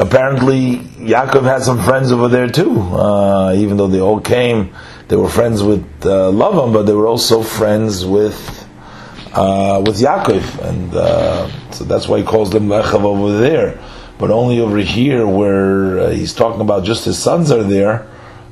apparently 0.00 0.78
Yaakov 0.78 1.44
had 1.44 1.62
some 1.62 1.80
friends 1.82 2.10
over 2.10 2.26
there 2.26 2.48
too. 2.48 2.80
Uh, 2.80 3.54
even 3.56 3.76
though 3.76 3.86
they 3.86 4.00
all 4.00 4.20
came, 4.20 4.74
they 5.06 5.14
were 5.16 5.28
friends 5.28 5.62
with 5.62 5.84
uh, 6.02 6.32
Lavan, 6.32 6.72
but 6.72 6.82
they 6.82 6.94
were 6.94 7.06
also 7.06 7.42
friends 7.42 8.04
with 8.04 8.68
uh, 9.32 9.80
with 9.86 10.00
Yaakov, 10.00 10.68
and 10.68 10.94
uh, 10.94 11.48
so 11.70 11.84
that's 11.84 12.08
why 12.08 12.18
he 12.18 12.24
calls 12.24 12.50
them 12.50 12.66
Lechav 12.66 13.04
over 13.04 13.38
there. 13.38 13.80
But 14.18 14.32
only 14.32 14.58
over 14.58 14.78
here, 14.78 15.26
where 15.26 16.00
uh, 16.00 16.10
he's 16.10 16.34
talking 16.34 16.60
about 16.60 16.84
just 16.84 17.04
his 17.04 17.18
sons 17.18 17.52
are 17.52 17.62
there. 17.62 18.08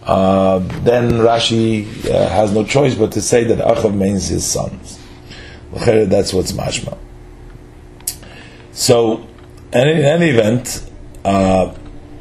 Uh, 0.08 0.60
then 0.84 1.10
Rashi 1.10 1.84
uh, 2.10 2.30
has 2.30 2.50
no 2.50 2.64
choice 2.64 2.94
but 2.94 3.12
to 3.12 3.20
say 3.20 3.44
that 3.44 3.58
Achav 3.58 3.94
means 3.94 4.28
his 4.28 4.50
sons. 4.50 4.98
That's 5.72 6.32
what's 6.32 6.52
mashma. 6.52 6.96
So, 8.72 9.28
and 9.70 9.90
in 9.90 9.98
any 9.98 10.30
event, 10.30 10.90
uh, 11.26 11.74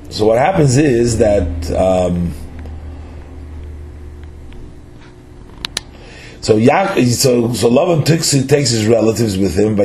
so 0.09 0.25
what 0.25 0.37
happens 0.37 0.75
is 0.75 1.19
that 1.19 1.71
um, 1.71 2.33
so 6.41 6.59
so 6.59 7.53
so 7.53 7.69
Lavan 7.69 8.05
takes, 8.05 8.31
takes 8.31 8.71
his 8.71 8.85
relatives 8.85 9.37
with 9.37 9.55
him. 9.57 9.77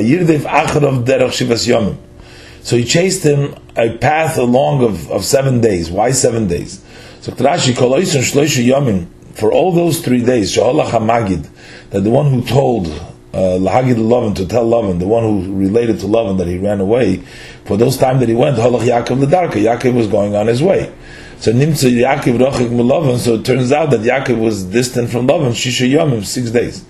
So 2.63 2.75
he 2.75 2.83
chased 2.83 3.23
him 3.23 3.55
a 3.77 3.97
path 3.97 4.37
along 4.37 4.83
of, 4.83 5.09
of 5.09 5.23
seven 5.23 5.61
days. 5.61 5.89
Why 5.89 6.11
seven 6.11 6.47
days? 6.49 6.83
So 7.23 7.31
Yamin 7.31 9.07
for 9.35 9.53
all 9.53 9.71
those 9.71 10.01
three 10.01 10.25
days, 10.25 10.57
Magid, 10.57 11.47
that 11.91 12.01
the 12.01 12.09
one 12.09 12.29
who 12.29 12.43
told 12.43 12.87
uh, 12.87 13.57
Lahagid 13.57 13.95
Lavan 13.95 14.35
to 14.35 14.45
tell 14.45 14.65
Lavan, 14.65 14.99
the 14.99 15.07
one 15.07 15.23
who 15.23 15.55
related 15.55 16.01
to 16.01 16.05
Lavan 16.05 16.37
that 16.39 16.47
he 16.47 16.57
ran 16.57 16.81
away, 16.81 17.23
for 17.63 17.77
those 17.77 17.95
time 17.95 18.19
that 18.19 18.27
he 18.27 18.35
went, 18.35 18.57
Halach 18.57 18.81
Yaakov 18.81 19.25
Ledarka, 19.25 19.53
Yaakov 19.53 19.93
was 19.93 20.07
going 20.07 20.35
on 20.35 20.47
his 20.47 20.61
way. 20.61 20.93
So 21.39 21.53
Nimtza 21.53 21.89
Yaakov 21.89 22.39
Rochik 22.39 22.69
Lavan, 22.69 23.17
so 23.17 23.35
it 23.35 23.45
turns 23.45 23.71
out 23.71 23.91
that 23.91 24.01
Yaakov 24.01 24.37
was 24.37 24.65
distant 24.65 25.09
from 25.09 25.25
Lavan, 25.25 25.51
Shisha 25.51 25.89
Yomim, 25.89 26.25
six 26.25 26.51
days. 26.51 26.83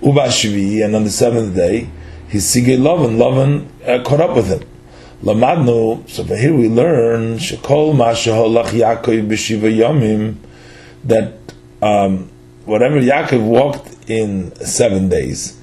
Uba 0.00 0.28
Shvi, 0.28 0.82
and 0.82 0.96
on 0.96 1.04
the 1.04 1.10
seventh 1.10 1.54
day, 1.54 1.90
he 2.30 2.38
Sigay 2.38 2.78
Lavan, 2.78 3.18
Lavan 3.18 3.66
uh, 3.86 4.02
caught 4.02 4.22
up 4.22 4.34
with 4.34 4.46
him. 4.46 4.66
Lamadnu, 5.22 6.08
so 6.08 6.24
here 6.24 6.54
we 6.54 6.68
learn, 6.68 7.38
Shekol 7.38 7.96
Masha 7.96 8.30
Halach 8.30 8.66
Yaakov 8.66 9.28
B'Shiva 9.28 9.74
Yomim, 9.74 10.36
that 11.04 11.34
um, 11.80 12.30
whatever 12.64 13.00
Yaakov 13.00 13.42
walked 13.44 14.10
in 14.10 14.54
seven 14.56 15.08
days, 15.08 15.58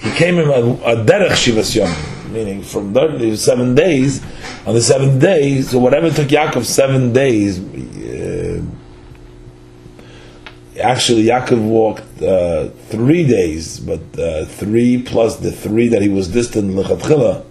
he 0.00 0.10
came 0.12 0.38
in 0.38 0.48
a, 0.48 0.52
a 0.52 1.04
derech 1.04 1.30
shivas 1.30 1.74
yom, 1.74 2.32
meaning 2.32 2.62
from 2.62 2.94
seven 3.36 3.74
days. 3.74 4.22
On 4.66 4.74
the 4.74 4.82
seventh 4.82 5.20
day, 5.20 5.62
so 5.62 5.78
whatever 5.78 6.10
took 6.10 6.28
Yaakov 6.28 6.64
seven 6.64 7.12
days, 7.12 7.58
uh, 7.58 8.62
actually 10.80 11.24
Yaakov 11.24 11.66
walked 11.66 12.22
uh, 12.22 12.68
three 12.88 13.26
days, 13.26 13.80
but 13.80 14.00
uh, 14.18 14.44
three 14.44 15.02
plus 15.02 15.36
the 15.36 15.52
three 15.52 15.88
that 15.88 16.02
he 16.02 16.08
was 16.08 16.28
distant 16.28 16.72
lechatchila. 16.72 17.44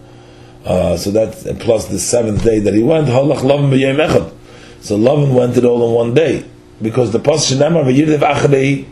Uh, 0.65 0.95
so 0.95 1.11
that 1.11 1.59
plus 1.59 1.87
the 1.87 1.99
seventh 1.99 2.43
day 2.43 2.59
that 2.59 2.73
he 2.73 2.81
went, 2.81 3.07
halach 3.07 3.43
lavin 3.43 3.69
b'yem 3.69 3.97
echad. 3.97 4.33
So 4.81 4.97
Lavan 4.97 5.33
went 5.33 5.57
it 5.57 5.65
all 5.65 5.87
in 5.87 5.93
one 5.93 6.13
day 6.13 6.45
because 6.81 7.11
the 7.11 7.19
pasuk 7.19 7.57
nemar 7.57 7.83
v'yirdev 7.83 8.19
achrei 8.19 8.87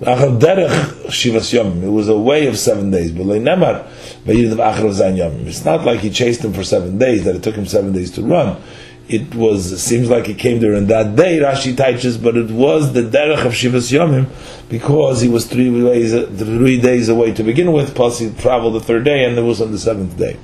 it 0.00 1.90
was 1.90 2.08
a 2.08 2.18
way 2.18 2.46
of 2.46 2.58
seven 2.58 2.90
days. 2.90 3.12
But 3.12 3.26
Linemar 3.26 3.88
Bayrid 4.26 4.58
Ahr 4.58 4.90
Zayam. 4.90 5.46
It's 5.46 5.64
not 5.64 5.84
like 5.84 6.00
he 6.00 6.10
chased 6.10 6.44
him 6.44 6.52
for 6.52 6.64
seven 6.64 6.98
days, 6.98 7.24
that 7.24 7.36
it 7.36 7.42
took 7.42 7.54
him 7.54 7.66
seven 7.66 7.92
days 7.92 8.10
to 8.12 8.22
run. 8.22 8.60
It 9.06 9.34
was, 9.34 9.70
it 9.70 9.78
seems 9.78 10.08
like 10.08 10.26
he 10.26 10.34
came 10.34 10.64
in 10.64 10.86
that 10.86 11.14
day, 11.14 11.38
Rashi 11.38 11.76
teaches, 11.76 12.16
but 12.16 12.36
it 12.36 12.50
was 12.50 12.92
the 12.92 13.02
derech 13.02 13.44
of 13.44 13.52
Shivas 13.52 13.92
Yomim, 13.92 14.28
because 14.68 15.20
he 15.20 15.28
was 15.28 15.46
three 15.46 15.70
days, 15.70 16.12
three 16.38 16.80
days 16.80 17.08
away 17.10 17.32
to 17.34 17.42
begin 17.42 17.72
with, 17.72 17.94
plus 17.94 18.18
he 18.18 18.30
traveled 18.32 18.74
the 18.74 18.80
third 18.80 19.04
day, 19.04 19.24
and 19.24 19.38
it 19.38 19.42
was 19.42 19.60
on 19.60 19.72
the 19.72 19.78
seventh 19.78 20.16
day. 20.16 20.38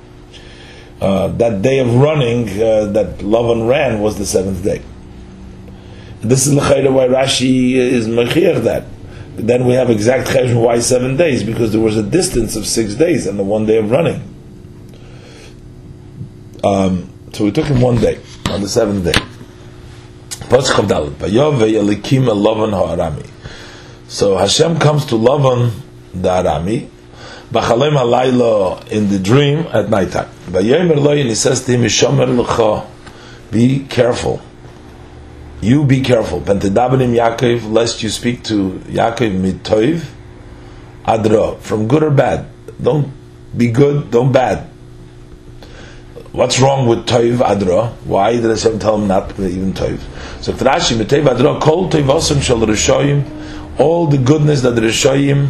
Uh, 1.01 1.29
that 1.29 1.63
day 1.63 1.79
of 1.79 1.95
running 1.95 2.47
uh, 2.47 2.85
that 2.85 3.17
Lavan 3.19 3.67
ran 3.67 4.01
was 4.01 4.19
the 4.19 4.25
seventh 4.25 4.63
day. 4.63 4.81
This 6.21 6.45
is 6.45 6.53
the 6.53 6.61
why 6.61 7.07
Rashi 7.07 7.73
is 7.73 8.07
mechir 8.07 8.63
that 8.63 8.85
then 9.35 9.65
we 9.65 9.73
have 9.73 9.89
exact 9.89 10.27
cheshbon 10.27 10.61
why 10.63 10.79
seven 10.79 11.17
days 11.17 11.43
because 11.43 11.71
there 11.71 11.81
was 11.81 11.97
a 11.97 12.03
distance 12.03 12.55
of 12.55 12.67
six 12.67 12.95
days 12.95 13.25
and 13.25 13.39
the 13.39 13.43
one 13.43 13.65
day 13.65 13.77
of 13.77 13.89
running. 13.89 14.21
Um, 16.63 17.09
so 17.33 17.45
we 17.45 17.51
took 17.51 17.65
him 17.65 17.81
one 17.81 17.95
day 17.95 18.19
on 18.49 18.61
the 18.61 18.69
seventh 18.69 19.05
day. 19.05 19.19
So 24.07 24.37
Hashem 24.37 24.79
comes 24.79 25.05
to 25.05 25.15
Lavan 25.15 25.71
the 26.13 26.29
Arami, 26.29 26.89
Bachalem 27.51 27.97
Halayla 27.97 28.87
in 28.89 29.09
the 29.09 29.19
dream 29.19 29.67
at 29.73 29.89
night 29.89 30.11
time. 30.11 30.29
And 30.53 31.29
he 31.29 31.35
says 31.35 31.65
to 31.65 31.77
him, 31.77 32.87
Be 33.51 33.85
careful 33.87 34.41
you 35.61 35.85
be 35.85 36.01
careful. 36.01 36.41
Pentedabenim 36.41 37.15
Yaakov, 37.15 37.71
lest 37.71 38.01
you 38.03 38.09
speak 38.09 38.43
to 38.45 38.81
Yaakov 38.89 39.39
mitoiv 39.39 40.03
adra, 41.05 41.59
from 41.59 41.87
good 41.87 42.03
or 42.03 42.11
bad. 42.11 42.47
Don't 42.81 43.13
be 43.55 43.71
good, 43.71 44.09
don't 44.09 44.31
bad. 44.31 44.67
What's 46.31 46.59
wrong 46.59 46.87
with 46.87 47.05
toiv 47.05 47.37
adra? 47.37 47.91
Why 48.05 48.33
did 48.33 48.45
Hashem 48.45 48.79
tell 48.79 48.95
him 48.95 49.07
not 49.07 49.39
even 49.39 49.73
toiv? 49.73 49.99
So 50.41 50.53
Rashi 50.53 50.97
mitoiv 50.97 51.25
adra 51.25 51.61
kol 51.61 51.89
toivosim 51.89 52.41
shel 52.41 52.57
rishoyim, 52.59 53.79
all 53.79 54.07
the 54.07 54.17
goodness 54.17 54.61
that 54.61 54.71
the 54.71 54.81
rishoyim 54.81 55.49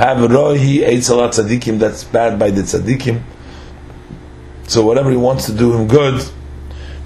have 0.00 0.16
rohi 0.30 0.80
eitzalat 0.80 1.34
tzadikim, 1.34 1.78
that's 1.78 2.04
bad 2.04 2.38
by 2.38 2.50
the 2.50 2.62
tzadikim. 2.62 3.20
So 4.66 4.82
whatever 4.82 5.10
he 5.10 5.16
wants 5.18 5.44
to 5.46 5.52
do 5.52 5.74
him 5.74 5.88
good, 5.88 6.26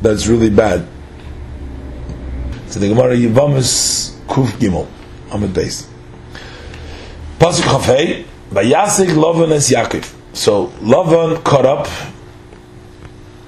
that's 0.00 0.28
really 0.28 0.48
bad. 0.50 0.86
So 2.68 2.78
the 2.78 2.88
Gemara 2.88 3.16
Yivamis 3.16 4.16
Kuf 4.26 4.46
Gimel, 4.60 4.86
Amid 5.32 5.50
Beis. 5.50 5.88
Pasuk 7.40 7.62
Chafei, 7.62 8.26
Vayasig 8.50 9.08
Lavan 9.08 9.50
es 9.50 9.72
Yaakov. 9.72 10.14
So 10.32 10.68
Lavan 10.80 11.42
caught 11.42 11.66
up, 11.66 11.88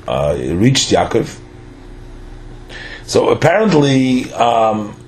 uh, 0.09 0.37
reached 0.37 0.91
Yaakov. 0.91 1.39
So 3.05 3.29
apparently, 3.29 4.33
um, 4.33 5.01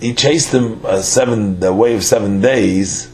he 0.00 0.14
chased 0.14 0.54
him 0.54 0.80
uh, 0.86 1.02
seven, 1.02 1.60
the 1.60 1.74
way 1.74 1.94
of 1.94 2.02
seven 2.02 2.40
days. 2.40 3.11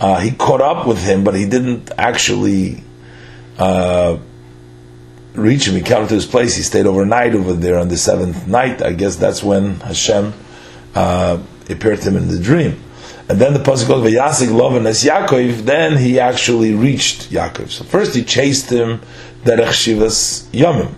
Uh, 0.00 0.20
he 0.20 0.30
caught 0.30 0.60
up 0.60 0.86
with 0.86 1.02
him, 1.02 1.24
but 1.24 1.34
he 1.34 1.46
didn't 1.46 1.90
actually 1.98 2.84
uh, 3.58 4.16
reach 5.34 5.66
him. 5.66 5.74
He 5.74 5.82
came 5.82 6.06
to 6.06 6.14
his 6.14 6.26
place. 6.26 6.56
He 6.56 6.62
stayed 6.62 6.86
overnight 6.86 7.34
over 7.34 7.52
there 7.52 7.78
on 7.78 7.88
the 7.88 7.96
seventh 7.96 8.46
night. 8.46 8.80
I 8.80 8.92
guess 8.92 9.16
that's 9.16 9.42
when 9.42 9.80
Hashem 9.80 10.32
uh, 10.94 11.38
appeared 11.68 12.00
to 12.02 12.10
him 12.10 12.16
in 12.16 12.28
the 12.28 12.38
dream. 12.38 12.80
And 13.28 13.38
then 13.38 13.52
the 13.52 13.58
pasuk 13.58 13.88
goes, 13.88 14.10
"Vayasig 14.10 14.50
loven 14.52 14.86
as 14.86 15.04
Yaakov." 15.04 15.64
Then 15.64 15.98
he 15.98 16.18
actually 16.18 16.74
reached 16.74 17.30
Yaakov. 17.30 17.68
So 17.70 17.84
first 17.84 18.14
he 18.14 18.24
chased 18.24 18.70
him 18.70 19.00
derech 19.44 19.74
shivas 19.84 20.48
yomim, 20.50 20.94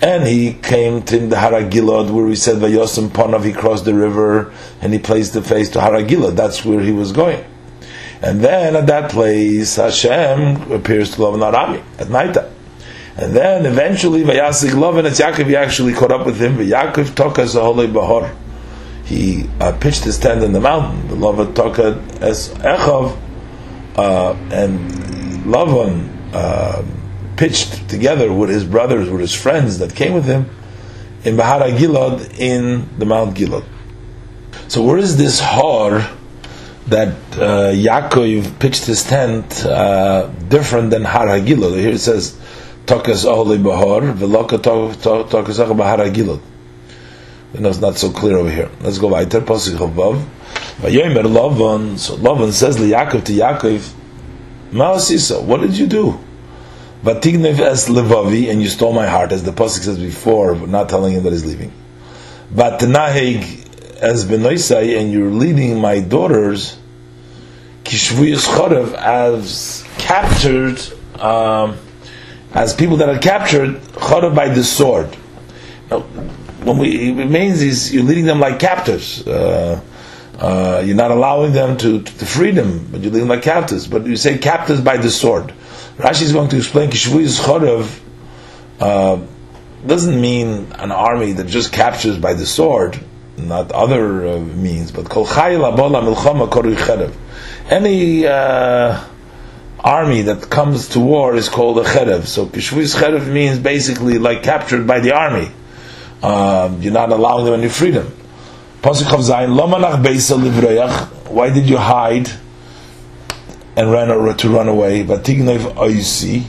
and 0.00 0.26
he 0.26 0.54
came 0.54 1.02
to 1.02 1.18
the 1.26 1.36
Haragilad 1.36 2.10
where 2.10 2.24
we 2.24 2.36
said 2.36 2.56
Vayosem 2.56 3.08
Panav. 3.08 3.44
He 3.44 3.52
crossed 3.52 3.84
the 3.84 3.94
river 3.94 4.52
and 4.80 4.94
he 4.94 4.98
placed 4.98 5.34
the 5.34 5.42
face 5.42 5.68
to 5.70 5.80
Haragilad. 5.80 6.36
That's 6.36 6.64
where 6.64 6.80
he 6.80 6.92
was 6.92 7.12
going. 7.12 7.44
And 8.22 8.40
then 8.40 8.76
at 8.76 8.86
that 8.86 9.10
place, 9.10 9.76
Hashem 9.76 10.70
appears 10.70 11.10
to 11.12 11.16
Lavan 11.18 11.52
Arami 11.52 11.82
at 11.98 12.08
night. 12.08 12.36
And 13.16 13.34
then 13.34 13.66
eventually, 13.66 14.22
Vayasig 14.22 14.70
Lavan 14.70 15.04
at 15.06 15.12
Yaakov, 15.12 15.46
he 15.46 15.56
actually 15.56 15.92
caught 15.92 16.12
up 16.12 16.24
with 16.24 16.40
him. 16.40 16.56
Yaakov 16.56 17.10
tokas 17.10 17.56
Zahole 17.56 17.92
Bahor 17.92 18.34
he 19.04 19.48
uh, 19.60 19.76
pitched 19.78 20.04
his 20.04 20.18
tent 20.18 20.42
in 20.42 20.52
the 20.52 20.60
mountain. 20.60 21.08
The 21.08 21.16
Lavan 21.16 21.54
took 21.54 21.78
as 22.22 22.48
Echav, 22.54 23.18
uh, 23.96 24.32
and 24.50 24.90
Lavan 25.44 26.08
uh, 26.32 26.82
pitched 27.36 27.88
together 27.88 28.32
with 28.32 28.48
his 28.48 28.64
brothers, 28.64 29.10
with 29.10 29.20
his 29.20 29.34
friends 29.34 29.78
that 29.78 29.94
came 29.94 30.14
with 30.14 30.24
him 30.24 30.48
in 31.24 31.36
Bahara 31.36 31.76
Gilad 31.76 32.38
in 32.38 32.98
the 32.98 33.04
Mount 33.04 33.36
Gilad. 33.36 33.64
So 34.68 34.82
where 34.82 34.98
is 34.98 35.16
this 35.16 35.40
har 35.40 36.08
that 36.86 37.14
uh, 37.34 37.72
Yaakov 37.72 38.58
pitched 38.58 38.84
his 38.86 39.04
tent 39.04 39.64
uh, 39.64 40.26
different 40.48 40.90
than 40.90 41.04
Har 41.04 41.26
Hagilad? 41.26 41.78
Here 41.78 41.92
it 41.92 41.98
says, 41.98 42.38
Tokas 42.86 43.24
Ohli 43.24 43.62
Bahar, 43.62 44.12
Veloka 44.12 44.58
Tokas 44.58 45.76
Bahar 45.76 45.98
Hagilad. 45.98 46.40
You 47.54 47.60
know, 47.60 47.68
it's 47.68 47.80
not 47.80 47.96
so 47.96 48.10
clear 48.10 48.38
over 48.38 48.50
here. 48.50 48.70
Let's 48.80 48.98
go 48.98 49.08
weiter. 49.08 49.40
Pasuk 49.40 49.76
Chavav. 49.76 50.24
Vayomer 50.76 51.24
Lavan. 51.24 51.98
So 51.98 52.16
Lavan 52.16 52.50
says 52.52 52.76
to 52.76 52.82
Yaakov 52.82 53.24
to 53.24 53.32
Yaakov, 53.32 53.92
Ma'asisa, 54.72 55.44
what 55.44 55.60
did 55.60 55.76
you 55.76 55.86
do? 55.86 56.18
Vatignev 57.04 57.58
es 57.60 57.88
levavi, 57.88 58.50
and 58.50 58.62
you 58.62 58.68
stole 58.68 58.92
my 58.92 59.06
heart, 59.06 59.32
as 59.32 59.42
the 59.42 59.50
pasuk 59.50 59.82
says 59.82 59.98
before, 59.98 60.54
not 60.54 60.88
telling 60.88 61.12
him 61.12 61.24
that 61.24 61.32
he's 61.32 61.44
leaving. 61.44 61.72
Vatnahig 62.54 63.61
as 64.02 64.26
benoisai, 64.26 64.98
and 65.00 65.12
you're 65.12 65.30
leading 65.30 65.80
my 65.80 66.00
daughters 66.00 66.76
kishvuyas 67.84 68.46
chorev 68.46 68.94
as 68.94 69.86
captured, 69.98 70.80
um, 71.20 71.78
as 72.52 72.74
people 72.74 72.96
that 72.98 73.08
are 73.08 73.18
captured 73.18 73.76
chorev 73.92 74.34
by 74.34 74.48
the 74.48 74.64
sword. 74.64 75.16
Now, 75.90 76.00
when 76.00 76.78
we, 76.78 77.10
it 77.10 77.30
means 77.30 77.62
is 77.62 77.92
you're 77.94 78.04
leading 78.04 78.24
them 78.24 78.40
like 78.40 78.58
captives. 78.58 79.26
Uh, 79.26 79.80
uh, 80.38 80.82
you're 80.84 80.96
not 80.96 81.12
allowing 81.12 81.52
them 81.52 81.76
to, 81.76 82.02
to, 82.02 82.26
freedom, 82.26 82.88
but 82.90 83.00
you're 83.00 83.12
leading 83.12 83.28
them 83.28 83.36
like 83.36 83.44
captives. 83.44 83.86
But 83.86 84.06
you 84.06 84.16
say 84.16 84.38
captives 84.38 84.80
by 84.80 84.96
the 84.96 85.10
sword. 85.10 85.54
Rashi 85.98 86.22
is 86.22 86.32
going 86.32 86.48
to 86.48 86.56
explain 86.56 86.90
Kishvuiz 86.90 87.38
Chorev 87.38 88.00
uh, 88.80 89.24
doesn't 89.86 90.20
mean 90.20 90.72
an 90.72 90.90
army 90.90 91.32
that 91.32 91.46
just 91.46 91.72
captures 91.72 92.18
by 92.18 92.34
the 92.34 92.46
sword, 92.46 92.98
not 93.48 93.72
other 93.72 94.26
uh, 94.26 94.38
means, 94.40 94.92
but 94.92 95.10
Any 97.70 98.26
uh, 98.26 99.04
army 99.80 100.22
that 100.22 100.50
comes 100.50 100.88
to 100.88 101.00
war 101.00 101.34
is 101.34 101.48
called 101.48 101.78
a 101.78 101.84
Cherev. 101.84 102.26
So 102.26 102.46
Kishvuiz 102.46 102.96
Cherev 102.96 103.26
means 103.32 103.58
basically 103.58 104.18
like 104.18 104.42
captured 104.42 104.86
by 104.86 105.00
the 105.00 105.12
army 105.12 105.50
uh, 106.22 106.74
you're 106.80 106.92
not 106.92 107.10
allowing 107.10 107.44
them 107.44 107.54
any 107.54 107.68
freedom. 107.68 108.06
Lomanach 108.82 110.02
Beisa 110.02 111.08
why 111.28 111.50
did 111.50 111.68
you 111.68 111.78
hide 111.78 112.30
and 113.76 113.90
ran 113.90 114.08
to 114.36 114.48
run 114.48 114.68
away? 114.68 115.04
Vatignev 115.04 115.74
Oisi, 115.74 116.44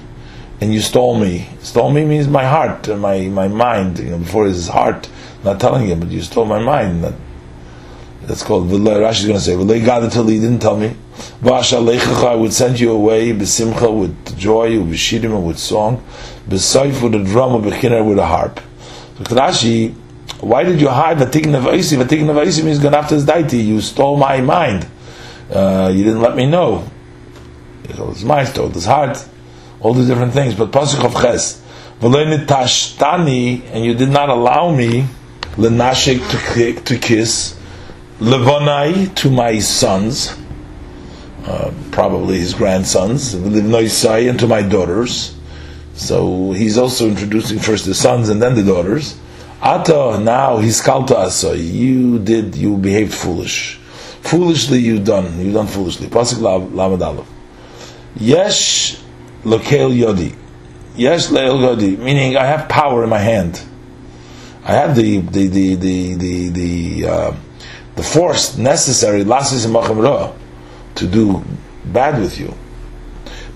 and 0.62 0.74
you 0.74 0.80
stole 0.80 1.20
me. 1.20 1.50
Stole 1.62 1.92
me 1.92 2.06
means 2.06 2.28
my 2.28 2.44
heart, 2.46 2.88
my 2.88 3.22
my 3.28 3.48
mind. 3.48 4.00
You 4.00 4.12
know, 4.12 4.18
before 4.20 4.46
his 4.46 4.68
heart, 4.68 5.10
not 5.44 5.60
telling 5.60 5.88
him, 5.88 6.00
but 6.00 6.10
you 6.10 6.22
stole 6.22 6.46
my 6.46 6.60
mind. 6.60 7.04
That, 7.04 7.14
that's 8.24 8.44
called 8.44 8.70
Rashi 8.70 9.12
is 9.12 9.26
going 9.26 9.38
to 9.38 9.44
say 9.44 9.54
V'lei 9.54 9.86
God 9.86 10.04
until 10.04 10.28
he 10.28 10.40
didn't 10.40 10.60
tell 10.60 10.78
me. 10.78 10.96
V'asha 11.42 12.26
I 12.26 12.36
would 12.36 12.54
send 12.54 12.80
you 12.80 12.92
away 12.92 13.34
b'simcha 13.34 14.00
with 14.00 14.38
joy, 14.38 14.80
with 14.80 14.96
shirim, 14.96 15.46
with 15.46 15.60
song, 15.60 16.04
b'saif 16.48 17.04
with 17.04 17.16
a 17.16 17.24
drum, 17.24 17.62
with 17.62 17.74
a 17.74 18.26
harp. 18.26 18.62
So 19.18 19.24
Rashi, 19.26 19.94
why 20.40 20.64
did 20.64 20.80
you 20.80 20.90
hide 20.90 21.18
Vatigna 21.18 21.62
Vaisi? 21.62 22.02
Vatigna 22.02 22.34
Vaisi 22.34 22.64
means 22.64 22.80
Ganaftas 22.80 23.24
Daiti. 23.24 23.64
You 23.64 23.82
stole 23.82 24.18
my 24.18 24.42
mind. 24.42 24.88
Uh, 25.52 25.92
you 25.94 26.04
didn't 26.04 26.22
let 26.22 26.36
me 26.36 26.46
know. 26.46 26.86
You 27.88 27.94
stole 27.94 28.12
his 28.12 28.24
mind, 28.24 28.48
stole 28.48 28.70
his 28.70 28.86
heart, 28.86 29.24
all 29.82 29.94
these 29.94 30.08
different 30.08 30.34
things. 30.34 30.56
But 30.56 30.72
Pasuk 30.72 31.06
of 31.06 31.14
Ches, 31.14 31.62
tashtani, 32.02 33.64
and 33.72 33.86
you 33.86 33.94
did 33.94 34.10
not 34.10 34.30
allow 34.30 34.74
me 34.74 35.06
lenashik 35.56 36.86
to, 36.86 36.98
kiss 36.98 37.58
levonai 38.20 39.14
to 39.16 39.30
my 39.30 39.60
sons, 39.60 40.36
uh, 41.46 41.74
probably 41.92 42.40
his 42.40 42.54
grandsons, 42.54 43.36
livnoisai, 43.36 44.30
and 44.30 44.40
to 44.40 44.48
my 44.48 44.62
daughters. 44.62 45.36
So 45.96 46.52
he's 46.52 46.78
also 46.78 47.08
introducing 47.08 47.60
first 47.60 47.86
the 47.86 47.94
sons 47.94 48.30
and 48.30 48.42
then 48.42 48.56
the 48.56 48.64
daughters. 48.64 49.20
Ata, 49.62 50.20
now 50.20 50.58
he's 50.58 50.82
kalta 50.82 51.16
asa. 51.16 51.58
You 51.58 52.20
did, 52.20 52.56
you 52.56 52.78
behaved 52.78 53.14
foolish. 53.14 53.76
Foolishly 54.22 54.80
you 54.80 55.00
done, 55.00 55.40
you 55.40 55.54
done 55.54 55.68
foolishly. 55.68 56.08
Pasuk 56.08 56.40
lamadalav. 56.40 57.26
Yesh 58.16 58.98
lokel 59.44 59.96
yodi. 59.96 60.36
Yesh 60.96 61.28
leil 61.28 61.60
yodi, 61.60 61.98
meaning 61.98 62.38
I 62.38 62.46
have 62.46 62.68
power 62.70 63.04
in 63.04 63.10
my 63.10 63.20
hand. 63.20 63.62
I 64.66 64.74
have 64.74 64.96
the 64.96 65.20
the 65.20 65.48
the 65.48 65.76
the 65.76 66.50
the 66.50 67.08
uh, 67.08 67.36
the 67.96 68.04
force 68.04 68.58
necessary, 68.58 69.24
lasis 69.24 69.66
to 70.96 71.08
do 71.08 71.44
bad 71.86 72.20
with 72.20 72.40
you. 72.40 72.54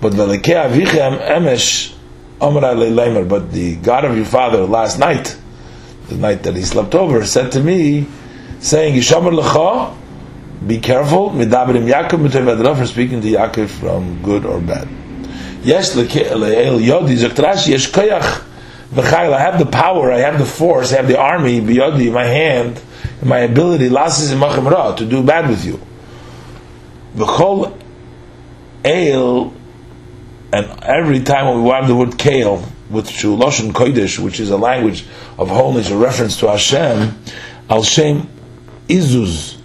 But 0.02 0.14
emesh 0.14 1.94
but 2.40 3.52
the 3.52 3.76
God 3.78 4.06
of 4.06 4.16
your 4.16 4.26
father 4.26 4.66
last 4.66 5.00
night, 5.00 5.36
the 6.08 6.16
night 6.16 6.44
that 6.44 6.56
he 6.56 6.62
slept 6.64 6.94
over, 6.94 7.26
said 7.26 7.52
to 7.54 7.60
me, 7.60 8.06
saying, 8.60 8.94
Yishamar 8.96 9.40
lecha, 9.40 9.96
be 10.68 10.80
careful, 10.80 11.32
midabrim 11.32 11.92
Yaakov 11.92 12.78
for 12.78 12.86
speaking 12.86 13.22
to 13.22 13.28
Yaakov 13.28 13.70
from 13.70 14.22
good 14.22 14.46
or 14.46 14.60
bad. 14.60 14.88
Yes, 15.64 15.96
le'el 15.96 16.80
yodi, 16.80 17.68
yesh 17.68 17.90
koyach, 17.92 18.44
I 18.96 19.40
have 19.40 19.60
the 19.60 19.66
power, 19.66 20.12
I 20.12 20.20
have 20.20 20.40
the 20.40 20.46
force, 20.46 20.94
I 20.94 20.98
have 20.98 21.08
the 21.08 21.20
army, 21.20 21.60
biyodi, 21.60 22.12
my 22.12 22.26
hand, 22.26 22.82
my 23.22 23.40
ability, 23.40 23.90
lasis 23.90 24.34
imachim 24.34 24.98
to 24.98 25.06
do 25.06 25.24
bad 25.24 25.50
with 25.50 25.66
you. 25.66 25.80
V'chol 27.16 27.82
el 28.86 29.54
and 30.54 30.84
every 30.84 31.20
time 31.22 31.56
we 31.56 31.62
want 31.62 31.88
the 31.88 31.96
word 31.96 32.18
kale, 32.18 32.64
with 32.90 33.08
Lashon 33.08 33.72
Kodesh, 33.72 34.18
which 34.20 34.40
is 34.40 34.50
a 34.50 34.58
language 34.58 35.06
of 35.38 35.50
holiness, 35.50 35.90
a 35.90 35.98
reference 35.98 36.38
to 36.40 36.48
Hashem, 36.48 37.18
Al 37.70 37.84
Shem 37.84 38.30
Izuz. 38.88 39.58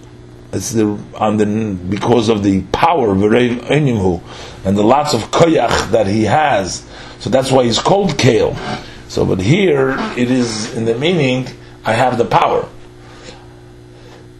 It's 0.51 0.71
the, 0.71 0.99
on 1.15 1.37
the 1.37 1.45
because 1.89 2.29
of 2.29 2.43
the 2.43 2.61
power 2.71 3.11
and 3.13 3.21
the 3.23 4.83
lots 4.83 5.13
of 5.15 5.31
koyach 5.31 5.91
that 5.91 6.05
he 6.05 6.25
has. 6.25 6.85
So 7.19 7.29
that's 7.31 7.51
why 7.51 7.63
he's 7.63 7.79
called 7.79 8.19
Kale. 8.19 8.55
So, 9.13 9.23
but 9.27 9.39
here 9.39 9.95
it 10.17 10.31
is 10.31 10.73
in 10.73 10.85
the 10.85 10.95
meaning 10.95 11.45
I 11.85 11.93
have 11.93 12.17
the 12.17 12.25
power. 12.25 12.67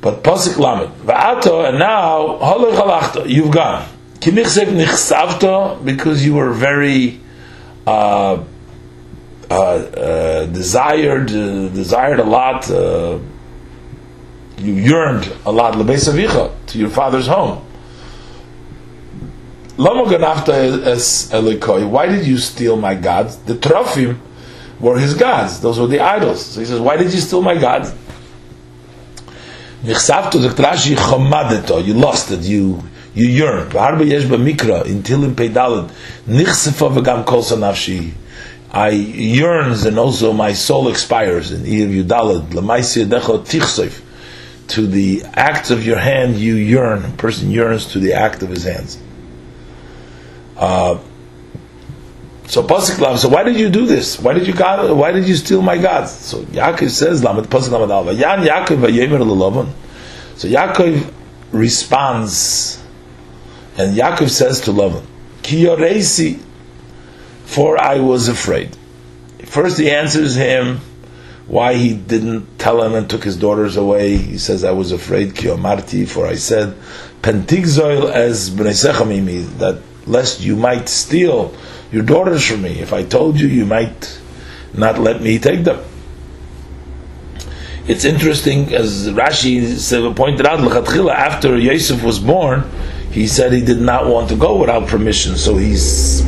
But 0.01 0.23
Pasik 0.23 0.57
Lamed, 0.57 0.91
Va'ato, 1.05 1.69
and 1.69 1.77
now 1.77 2.39
you've 3.27 3.51
gone 3.51 3.87
because 5.85 6.25
you 6.25 6.33
were 6.33 6.53
very 6.53 7.19
uh, 7.85 8.43
uh, 9.51 9.53
uh, 9.53 10.45
desired, 10.47 11.29
uh, 11.29 11.67
desired 11.67 12.19
a 12.19 12.23
lot, 12.23 12.67
uh, 12.71 13.19
you 14.57 14.73
yearned 14.73 15.31
a 15.45 15.51
lot 15.51 15.73
to 15.75 16.77
your 16.79 16.89
father's 16.89 17.27
home. 17.27 17.63
Lamo 19.77 20.05
ganafta 20.05 20.87
es 20.87 21.29
elikoi. 21.31 21.87
Why 21.87 22.07
did 22.07 22.25
you 22.25 22.39
steal 22.39 22.75
my 22.75 22.95
gods? 22.95 23.37
The 23.37 23.53
trophim 23.53 24.17
were 24.83 24.99
his 24.99 25.13
gods. 25.13 25.61
Those 25.61 25.79
were 25.79 25.87
the 25.87 26.01
idols. 26.01 26.45
So 26.45 26.59
he 26.59 26.65
says, 26.65 26.81
why 26.81 26.97
did 26.97 27.13
you 27.13 27.21
steal 27.21 27.41
my 27.41 27.55
gods? 27.55 27.93
You 29.83 29.93
lost 31.93 32.31
it. 32.31 32.41
You 32.41 32.83
you 33.15 33.27
yearn. 33.27 33.69
I 38.71 38.89
yearns 38.89 39.85
and 39.85 39.99
also 39.99 40.33
my 40.33 40.53
soul 40.53 40.89
expires. 40.89 41.51
In 41.51 41.63
to 44.67 44.87
the 44.87 45.23
acts 45.33 45.69
of 45.69 45.85
your 45.85 45.99
hand 45.99 46.37
you 46.37 46.55
yearn. 46.55 47.05
A 47.05 47.09
person 47.09 47.51
yearns 47.51 47.85
to 47.93 47.99
the 47.99 48.13
act 48.13 48.41
of 48.41 48.49
his 48.49 48.63
hands. 48.63 48.97
Uh, 50.57 50.97
so 52.53 52.61
Pasuk 52.61 53.17
so 53.17 53.29
why 53.29 53.41
did 53.41 53.59
you 53.59 53.67
do 53.67 53.87
this? 53.87 54.19
Why 54.19 54.33
did 54.33 54.45
you 54.45 54.53
God, 54.53 54.95
why 54.95 55.11
did 55.11 55.27
you 55.27 55.33
steal 55.33 55.63
my 55.63 55.75
gods? 55.75 56.11
So 56.11 56.43
Yaakov 56.43 56.91
says 56.91 57.23
Lamed 57.23 57.47
Pasuk 57.47 57.71
Lamed 57.71 57.89
Alva 57.89 58.13
Yan 58.13 58.45
Yaakov 58.45 58.77
Vayemer 58.77 59.17
Lelavan. 59.17 59.71
So 60.35 60.47
Yaakov 60.47 61.11
responds, 61.51 62.79
and 63.75 63.97
Yaakov 63.97 64.29
says 64.29 64.61
to 64.61 64.71
Lavan, 64.71 65.03
Ki 65.41 65.63
yoresi, 65.63 66.39
for 67.45 67.81
I 67.81 67.99
was 68.01 68.27
afraid. 68.27 68.77
First 69.45 69.79
he 69.79 69.89
answers 69.89 70.35
him 70.35 70.77
why 71.47 71.73
he 71.73 71.95
didn't 71.95 72.59
tell 72.59 72.83
him 72.83 72.93
and 72.93 73.09
took 73.09 73.23
his 73.23 73.35
daughters 73.35 73.77
away. 73.77 74.17
He 74.17 74.37
says, 74.37 74.63
I 74.63 74.73
was 74.73 74.91
afraid, 74.91 75.35
Ki 75.35 75.55
Marti, 75.55 76.05
for 76.05 76.27
I 76.27 76.35
said, 76.35 76.77
Pentigzoil 77.23 78.11
as 78.11 78.51
B'nei 78.51 79.57
that 79.57 79.81
lest 80.05 80.41
you 80.41 80.55
might 80.55 80.89
steal 80.89 81.55
your 81.91 82.03
daughters 82.03 82.45
from 82.45 82.61
me. 82.61 82.79
If 82.79 82.93
I 82.93 83.03
told 83.03 83.39
you, 83.39 83.47
you 83.47 83.65
might 83.65 84.19
not 84.73 84.99
let 84.99 85.21
me 85.21 85.39
take 85.39 85.63
them. 85.63 85.83
It's 87.85 88.05
interesting, 88.05 88.73
as 88.73 89.09
Rashi 89.09 90.15
pointed 90.15 90.45
out, 90.45 90.61
after 91.09 91.57
Yosef 91.57 92.01
was 92.01 92.17
born, 92.17 92.63
he 93.11 93.27
said 93.27 93.51
he 93.51 93.61
did 93.61 93.79
not 93.79 94.07
want 94.07 94.29
to 94.29 94.35
go 94.35 94.57
without 94.57 94.87
permission, 94.87 95.35
so 95.35 95.57
he 95.57 95.77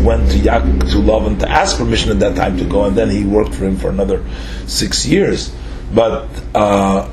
went 0.04 0.30
to 0.32 0.38
Yak 0.38 0.64
to 0.64 0.98
Lavan 1.02 1.40
to 1.40 1.50
ask 1.50 1.78
permission 1.78 2.12
at 2.12 2.20
that 2.20 2.36
time 2.36 2.58
to 2.58 2.66
go, 2.66 2.84
and 2.86 2.96
then 2.96 3.10
he 3.10 3.24
worked 3.24 3.56
for 3.56 3.66
him 3.66 3.78
for 3.78 3.90
another 3.90 4.24
six 4.68 5.06
years. 5.06 5.56
But 5.94 6.28
uh, 6.54 7.12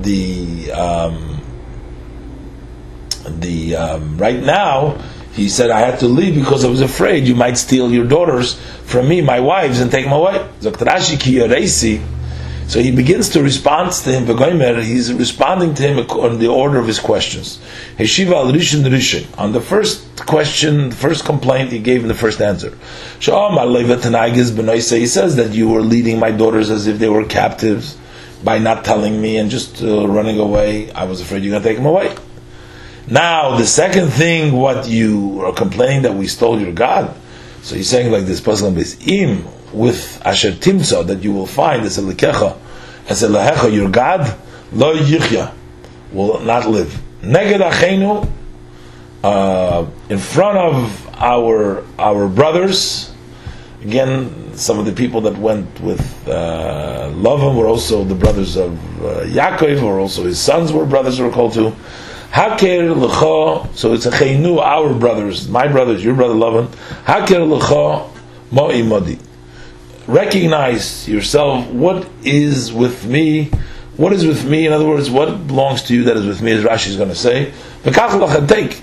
the 0.00 0.72
um, 0.72 1.40
the 3.28 3.76
um, 3.76 4.18
right 4.18 4.42
now 4.42 4.98
he 5.32 5.48
said, 5.48 5.70
I 5.70 5.80
had 5.80 5.98
to 6.00 6.06
leave 6.06 6.34
because 6.34 6.64
I 6.64 6.68
was 6.68 6.82
afraid 6.82 7.26
you 7.26 7.34
might 7.34 7.56
steal 7.56 7.90
your 7.90 8.04
daughters 8.04 8.54
from 8.84 9.08
me, 9.08 9.22
my 9.22 9.40
wives, 9.40 9.80
and 9.80 9.90
take 9.90 10.04
them 10.04 10.12
away. 10.12 10.46
So 12.68 12.80
he 12.80 12.90
begins 12.90 13.30
to 13.30 13.42
respond 13.42 13.92
to 13.92 14.12
him, 14.12 14.26
he's 14.82 15.12
responding 15.12 15.74
to 15.74 15.82
him 15.82 15.98
on 16.10 16.38
the 16.38 16.48
order 16.48 16.78
of 16.78 16.86
his 16.86 16.98
questions. 16.98 17.58
On 17.98 19.52
the 19.52 19.60
first 19.60 20.02
question, 20.26 20.90
the 20.90 20.96
first 20.96 21.24
complaint, 21.24 21.72
he 21.72 21.78
gave 21.80 22.02
him 22.02 22.08
the 22.08 22.14
first 22.14 22.40
answer. 22.40 22.76
He 23.18 25.06
says 25.06 25.36
that 25.36 25.50
you 25.52 25.68
were 25.68 25.82
leading 25.82 26.18
my 26.18 26.30
daughters 26.30 26.70
as 26.70 26.86
if 26.86 26.98
they 26.98 27.08
were 27.08 27.24
captives 27.24 27.96
by 28.44 28.58
not 28.58 28.84
telling 28.84 29.20
me 29.20 29.38
and 29.38 29.50
just 29.50 29.82
uh, 29.82 30.06
running 30.06 30.38
away. 30.38 30.90
I 30.92 31.04
was 31.04 31.20
afraid 31.20 31.42
you're 31.42 31.52
going 31.52 31.62
to 31.62 31.68
take 31.68 31.76
them 31.78 31.86
away. 31.86 32.14
Now, 33.08 33.56
the 33.56 33.66
second 33.66 34.08
thing, 34.08 34.52
what 34.52 34.88
you 34.88 35.42
are 35.44 35.52
complaining 35.52 36.02
that 36.02 36.14
we 36.14 36.26
stole 36.28 36.60
your 36.60 36.72
God. 36.72 37.14
So 37.62 37.74
he's 37.74 37.88
saying 37.88 38.12
like 38.12 38.24
this, 38.24 38.40
Pasal 38.40 38.76
is 38.76 38.96
im 39.06 39.44
with 39.72 40.20
asher 40.24 40.52
timsa 40.52 41.06
that 41.06 41.22
you 41.22 41.32
will 41.32 41.46
find 41.46 41.82
as 41.82 41.98
a 41.98 42.02
lekecha, 42.02 42.58
as 43.08 43.22
a 43.22 43.28
lehecha, 43.28 43.72
your 43.72 43.88
God, 43.90 44.38
lo 44.72 44.96
yichya, 44.96 45.52
will 46.12 46.40
not 46.40 46.68
live. 46.68 47.00
Neged 47.22 47.60
achenu, 47.60 48.28
uh, 49.24 49.86
in 50.08 50.18
front 50.18 50.58
of 50.58 51.08
our 51.14 51.84
our 51.98 52.28
brothers. 52.28 53.08
Again, 53.82 54.54
some 54.56 54.78
of 54.78 54.84
the 54.86 54.92
people 54.92 55.20
that 55.22 55.36
went 55.38 55.80
with 55.80 56.28
uh, 56.28 57.10
Lavan 57.14 57.56
were 57.56 57.66
also 57.66 58.04
the 58.04 58.14
brothers 58.14 58.56
of 58.56 58.72
uh, 59.02 59.24
Yaakov, 59.24 59.82
or 59.82 59.98
also 59.98 60.22
his 60.24 60.38
sons 60.38 60.72
were 60.72 60.86
brothers 60.86 61.18
were 61.20 61.30
called 61.30 61.54
to. 61.54 61.74
Haker 62.32 62.94
lecha, 62.94 63.76
so 63.76 63.92
it's 63.92 64.06
a 64.06 64.10
chaynu, 64.10 64.58
our 64.58 64.94
brothers, 64.94 65.48
my 65.48 65.68
brothers, 65.68 66.02
your 66.02 66.14
brother 66.14 66.32
Lavan. 66.32 66.74
Haker 67.04 67.40
lecha 67.40 68.10
mo'i 68.50 68.82
modi. 68.82 69.18
Recognize 70.06 71.06
yourself. 71.06 71.66
What 71.68 72.08
is 72.24 72.72
with 72.72 73.04
me? 73.04 73.50
What 73.98 74.14
is 74.14 74.26
with 74.26 74.48
me? 74.48 74.66
In 74.66 74.72
other 74.72 74.86
words, 74.86 75.10
what 75.10 75.46
belongs 75.46 75.82
to 75.84 75.94
you 75.94 76.04
that 76.04 76.16
is 76.16 76.26
with 76.26 76.40
me? 76.40 76.52
As 76.52 76.64
Rashi 76.64 76.88
is 76.88 76.96
going 76.96 77.10
to 77.10 77.14
say, 77.14 77.52
take. 77.84 78.82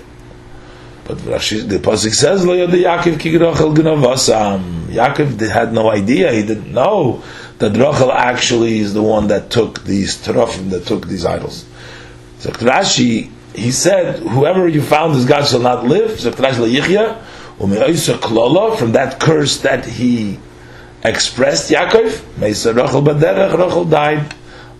But 1.04 1.18
Rashi, 1.18 1.68
the 1.68 1.78
pasuk 1.80 2.14
says, 2.14 2.46
"Lo 2.46 2.54
Yaakov 2.54 3.18
ki 3.18 3.32
gnavasam." 3.32 4.84
Yaakov 4.86 5.50
had 5.50 5.72
no 5.72 5.90
idea. 5.90 6.30
He 6.32 6.44
didn't 6.44 6.72
know 6.72 7.24
that 7.58 7.72
Rachel 7.72 8.12
actually 8.12 8.78
is 8.78 8.94
the 8.94 9.02
one 9.02 9.26
that 9.26 9.50
took 9.50 9.82
these 9.82 10.16
terafim, 10.24 10.70
that 10.70 10.86
took 10.86 11.08
these 11.08 11.26
idols. 11.26 11.64
So 12.38 12.50
Rashi 12.52 13.30
he 13.54 13.70
said, 13.70 14.20
whoever 14.20 14.68
you 14.68 14.82
found 14.82 15.16
as 15.16 15.24
God 15.24 15.46
shall 15.46 15.60
not 15.60 15.84
live, 15.84 16.20
from 16.20 16.30
that 18.92 19.16
curse 19.20 19.58
that 19.58 19.84
he 19.84 20.38
expressed, 21.02 21.70
Yaakov, 21.70 22.22
Rachel 23.58 23.84
died 23.84 24.34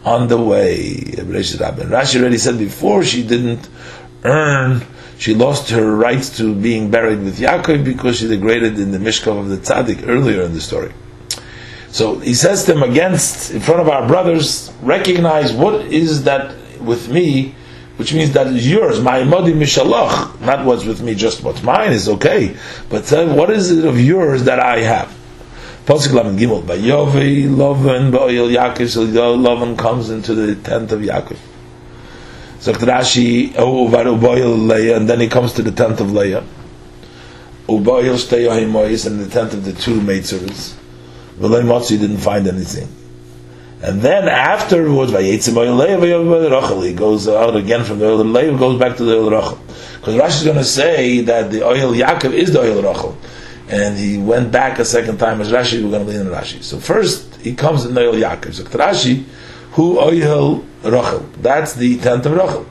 on 0.05 0.29
the 0.29 0.41
way. 0.41 0.95
Rashi 0.95 2.21
already 2.21 2.39
said 2.39 2.59
before 2.59 3.05
she 3.05 3.23
didn't 3.27 3.69
earn, 4.25 4.83
she 5.19 5.35
lost 5.35 5.71
her 5.71 5.95
rights 5.97 6.39
to 6.39 6.55
being 6.55 6.91
buried 6.91 7.23
with 7.23 7.39
Yaakov 7.39 7.85
because 7.85 8.19
she 8.19 8.29
degraded 8.29 8.79
in 8.79 8.93
the 8.93 8.99
Mishkav 8.99 9.39
of 9.39 9.49
the 9.49 9.59
Tzaddik 9.59 10.09
earlier 10.09 10.43
in 10.43 10.55
the 10.55 10.61
story. 10.61 10.93
So 11.89 12.19
he 12.21 12.35
says 12.35 12.65
to 12.65 12.75
them 12.75 12.83
against, 12.83 13.51
in 13.51 13.61
front 13.61 13.81
of 13.81 13.89
our 13.89 14.07
brothers, 14.07 14.73
recognize 14.81 15.53
what 15.53 15.87
is 15.87 16.25
that 16.25 16.55
with 16.81 17.09
me 17.11 17.55
which 18.01 18.15
means 18.15 18.33
that 18.33 18.47
is 18.47 18.67
yours. 18.67 18.99
My 18.99 19.25
modi 19.25 19.53
mishalach, 19.53 20.41
not 20.41 20.65
what's 20.65 20.87
with 20.87 21.03
me, 21.03 21.15
just 21.15 21.45
what's 21.45 21.63
mine 21.63 21.93
is 21.93 22.09
okay. 22.09 22.57
But 22.89 23.05
tell 23.05 23.37
what 23.37 23.51
is 23.51 23.71
it 23.71 23.85
of 23.85 24.01
yours 24.01 24.45
that 24.45 24.59
I 24.59 24.81
have? 24.81 25.15
Pasuk 25.85 26.19
Lavan 26.19 26.39
Gimel. 26.39 26.63
Yovi 26.63 27.47
Lovan 27.47 28.11
Ba'oil 28.11 28.49
Lovan 28.49 29.77
comes 29.77 30.09
into 30.09 30.35
the 30.35 30.55
tent 30.63 30.93
of 30.93 31.01
Yaakov. 31.01 31.37
So 32.61 32.73
Rashi, 32.73 33.51
Uvaru 33.51 34.67
Leah, 34.67 34.97
and 34.97 35.07
then 35.07 35.21
he 35.21 35.29
comes 35.29 35.53
to 35.53 35.63
the 35.63 35.71
tent 35.71 36.01
of 36.01 36.11
Leah. 36.11 36.43
Ubayil 37.69 38.17
Shteyohimois, 38.17 39.07
and 39.07 39.21
the 39.21 39.29
tent 39.29 39.53
of 39.53 39.67
the 39.67 39.75
two 39.75 40.01
maidservants. 40.01 40.75
V'lei 41.39 41.63
Motzi 41.65 42.01
didn't 42.01 42.17
find 42.17 42.47
anything. 42.47 42.89
And 43.83 44.03
then 44.03 44.29
afterwards, 44.29 45.11
by 45.11 45.23
he 45.23 45.39
goes 45.39 47.29
out 47.29 47.57
again 47.57 47.85
from 47.85 47.99
the 47.99 48.07
oil 48.07 48.25
Lev, 48.25 48.59
goes 48.59 48.79
back 48.79 48.99
to 48.99 49.05
the 49.05 49.17
oil 49.17 49.31
Rachel. 49.31 49.59
Because 49.99 50.15
Rashi 50.17 50.37
is 50.39 50.45
going 50.45 50.59
to 50.59 50.65
say 50.65 51.23
that 51.23 51.51
the 51.51 51.67
oil 51.67 51.93
Yaakov 51.93 52.33
is 52.33 52.53
the 52.53 52.61
oil 52.61 52.83
Rachel. 52.83 53.17
And 53.69 53.97
he 53.97 54.19
went 54.19 54.53
back 54.53 54.79
a 54.81 54.85
second 54.85 55.17
time 55.19 55.41
as 55.41 55.51
Rashi, 55.51 55.83
we're 55.83 55.91
going 55.91 56.05
to 56.05 56.13
lean 56.13 56.21
in 56.21 56.27
Rashi. 56.27 56.63
So 56.63 56.79
first, 56.79 57.37
he 57.37 57.55
comes 57.55 57.87
in 57.87 57.95
the 57.95 58.03
oil 58.03 58.15
Yaakov. 58.15 58.53
So 58.53 58.65
Rashi, 58.65 59.25
who 59.73 59.99
oil 59.99 60.63
Rachel. 60.83 61.21
That's 61.39 61.73
the 61.73 61.99
tenth 62.01 62.27
of 62.27 62.33
Rachel. 62.33 62.67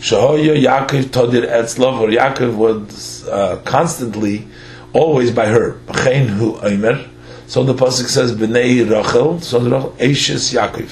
Shahoya 0.00 0.62
Yaakov 0.62 1.04
Todir 1.04 1.46
Etzlov, 1.48 2.00
or 2.00 2.08
Yaakov 2.08 2.54
was 2.54 3.26
uh, 3.28 3.62
constantly, 3.64 4.46
always 4.92 5.30
by 5.30 5.46
her. 5.46 5.72
Hu 5.72 6.58
Omer. 6.58 7.06
So 7.50 7.64
the 7.64 7.74
pasuk 7.74 8.06
says 8.06 8.32
b'nei 8.32 8.88
Rachel, 8.88 9.40
so 9.40 9.58
the 9.58 9.70
Eishes 9.98 10.54
Yaakov, 10.54 10.88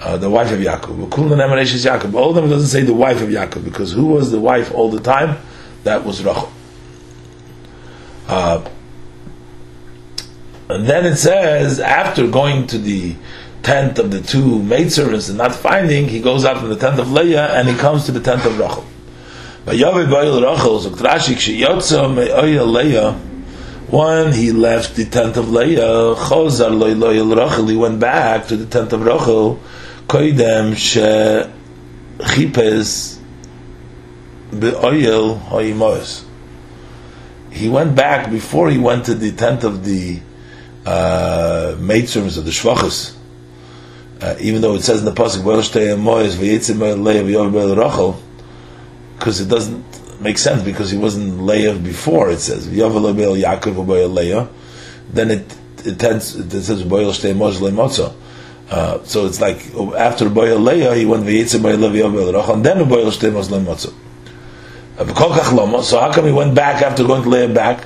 uh, 0.00 0.16
the 0.16 0.30
wife 0.30 0.52
of 0.52 0.60
Yaakov. 0.60 1.08
Eishes 1.10 1.84
Yaakov. 1.84 2.14
All 2.14 2.28
of 2.28 2.36
them 2.36 2.48
doesn't 2.48 2.68
say 2.68 2.82
the 2.82 2.94
wife 2.94 3.20
of 3.20 3.28
Yaakov 3.28 3.64
because 3.64 3.90
who 3.90 4.06
was 4.06 4.30
the 4.30 4.38
wife 4.38 4.72
all 4.72 4.88
the 4.88 5.00
time? 5.00 5.36
That 5.82 6.04
was 6.04 6.22
Rachel. 6.22 6.52
Uh, 8.28 8.68
and 10.68 10.86
then 10.86 11.04
it 11.04 11.16
says 11.16 11.80
after 11.80 12.28
going 12.28 12.68
to 12.68 12.78
the 12.78 13.16
tent 13.64 13.98
of 13.98 14.12
the 14.12 14.20
two 14.20 14.62
maidservants 14.62 15.28
and 15.28 15.38
not 15.38 15.56
finding, 15.56 16.06
he 16.06 16.20
goes 16.20 16.44
out 16.44 16.58
from 16.58 16.68
the 16.68 16.76
tent 16.76 17.00
of 17.00 17.10
Leah 17.10 17.58
and 17.58 17.68
he 17.68 17.74
comes 17.74 18.06
to 18.06 18.12
the 18.12 18.20
tent 18.20 18.44
of 18.44 18.56
Rachel. 18.60 18.86
But 19.64 19.76
Yahweh 19.76 20.04
Rachel, 20.04 20.38
when 23.90 24.32
he 24.32 24.52
left 24.52 24.96
the 24.96 25.04
tent 25.06 25.36
of 25.36 25.50
Leah, 25.50 26.14
Chozar 26.14 26.70
Loy 26.76 26.94
Loyal 26.94 27.34
Rachel, 27.34 27.68
he 27.68 27.76
went 27.76 27.98
back 27.98 28.46
to 28.48 28.56
the 28.56 28.66
tent 28.66 28.92
of 28.92 29.02
Rachel, 29.02 29.60
Koidem 30.06 30.76
She 30.76 31.00
chipes 32.26 33.18
be'oyel 34.50 35.38
ha'imois. 35.38 36.24
He 37.50 37.68
went 37.68 37.96
back 37.96 38.30
before 38.30 38.70
he 38.70 38.78
went 38.78 39.06
to 39.06 39.14
the 39.14 39.32
tent 39.32 39.64
of 39.64 39.84
the 39.84 40.20
uh, 40.84 41.74
maidsrooms 41.78 42.36
of 42.36 42.44
the 42.44 42.50
shvachas. 42.50 43.14
Uh, 44.20 44.34
even 44.40 44.60
though 44.60 44.74
it 44.74 44.82
says 44.82 44.98
in 44.98 45.04
the 45.04 45.12
pasuk 45.12 45.44
because 49.18 49.40
it 49.40 49.48
doesn't 49.48 49.84
make 50.20 50.38
sense 50.38 50.62
because 50.62 50.90
he 50.90 50.98
wasn't 50.98 51.42
Leah 51.42 51.74
before. 51.74 52.30
It 52.30 52.40
says 52.40 52.66
Yaakov 52.68 54.48
Then 55.10 55.30
it 55.30 55.56
it 55.84 55.98
tends 55.98 56.34
it 56.36 56.50
says 56.62 56.82
Boyel 56.82 57.12
Shtei 57.12 57.34
Leimotza. 57.34 58.14
Uh, 58.70 59.02
so 59.04 59.26
it's 59.26 59.40
like 59.40 59.56
after 59.96 60.28
Boyel 60.28 60.62
Leah 60.62 60.94
he 60.94 61.06
went 61.06 61.24
V'yitzim 61.24 61.60
Boyel 61.60 61.78
Yaakov 61.78 62.54
and 62.54 62.64
then 62.64 62.78
Boyel 62.78 63.10
Shtei 63.10 63.32
Mos 63.32 63.48
Leimotza. 63.48 63.94
Uh, 64.98 65.82
so 65.82 66.00
how 66.00 66.12
come 66.12 66.24
he 66.26 66.32
went 66.32 66.56
back 66.56 66.82
after 66.82 67.04
going 67.06 67.22
to 67.22 67.28
Leah 67.28 67.48
back? 67.48 67.84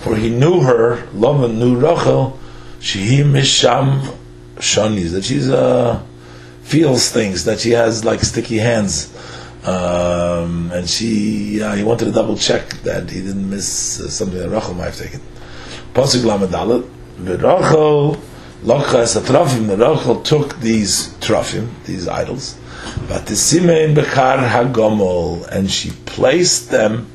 For 0.00 0.16
he 0.16 0.30
knew 0.30 0.60
her, 0.60 1.06
Lavan 1.14 1.54
knew 1.54 1.76
Rachel, 1.76 2.38
she 2.78 3.22
misham 3.22 4.14
shanis, 4.56 5.12
that 5.12 5.24
she's 5.24 5.48
uh, 5.48 6.02
feels 6.62 7.10
things, 7.10 7.44
that 7.44 7.60
she 7.60 7.70
has 7.70 8.04
like 8.04 8.20
sticky 8.20 8.58
hands. 8.58 9.14
Um, 9.68 10.70
and 10.72 10.88
she, 10.88 11.58
he 11.58 11.82
wanted 11.82 12.06
to 12.06 12.12
double 12.12 12.36
check 12.36 12.70
that 12.84 13.10
he 13.10 13.20
didn't 13.20 13.50
miss 13.50 14.00
uh, 14.00 14.08
something 14.08 14.38
that 14.38 14.48
Rachel 14.48 14.72
might 14.74 14.86
have 14.86 14.96
taken. 14.96 15.20
Pasuk 15.92 16.22
Lamadalit, 16.22 16.88
Rachel, 17.18 18.16
Lochas 18.62 19.20
Atrafim, 19.20 19.68
Rachel 19.68 20.22
took 20.22 20.58
these 20.60 21.08
trafim, 21.14 21.68
these 21.84 22.08
idols, 22.08 22.56
but 23.08 23.26
the 23.26 23.34
Simein 23.34 23.94
Bekar 23.94 24.48
Hagomol, 24.48 25.46
and 25.48 25.70
she 25.70 25.90
placed 26.06 26.70
them 26.70 27.10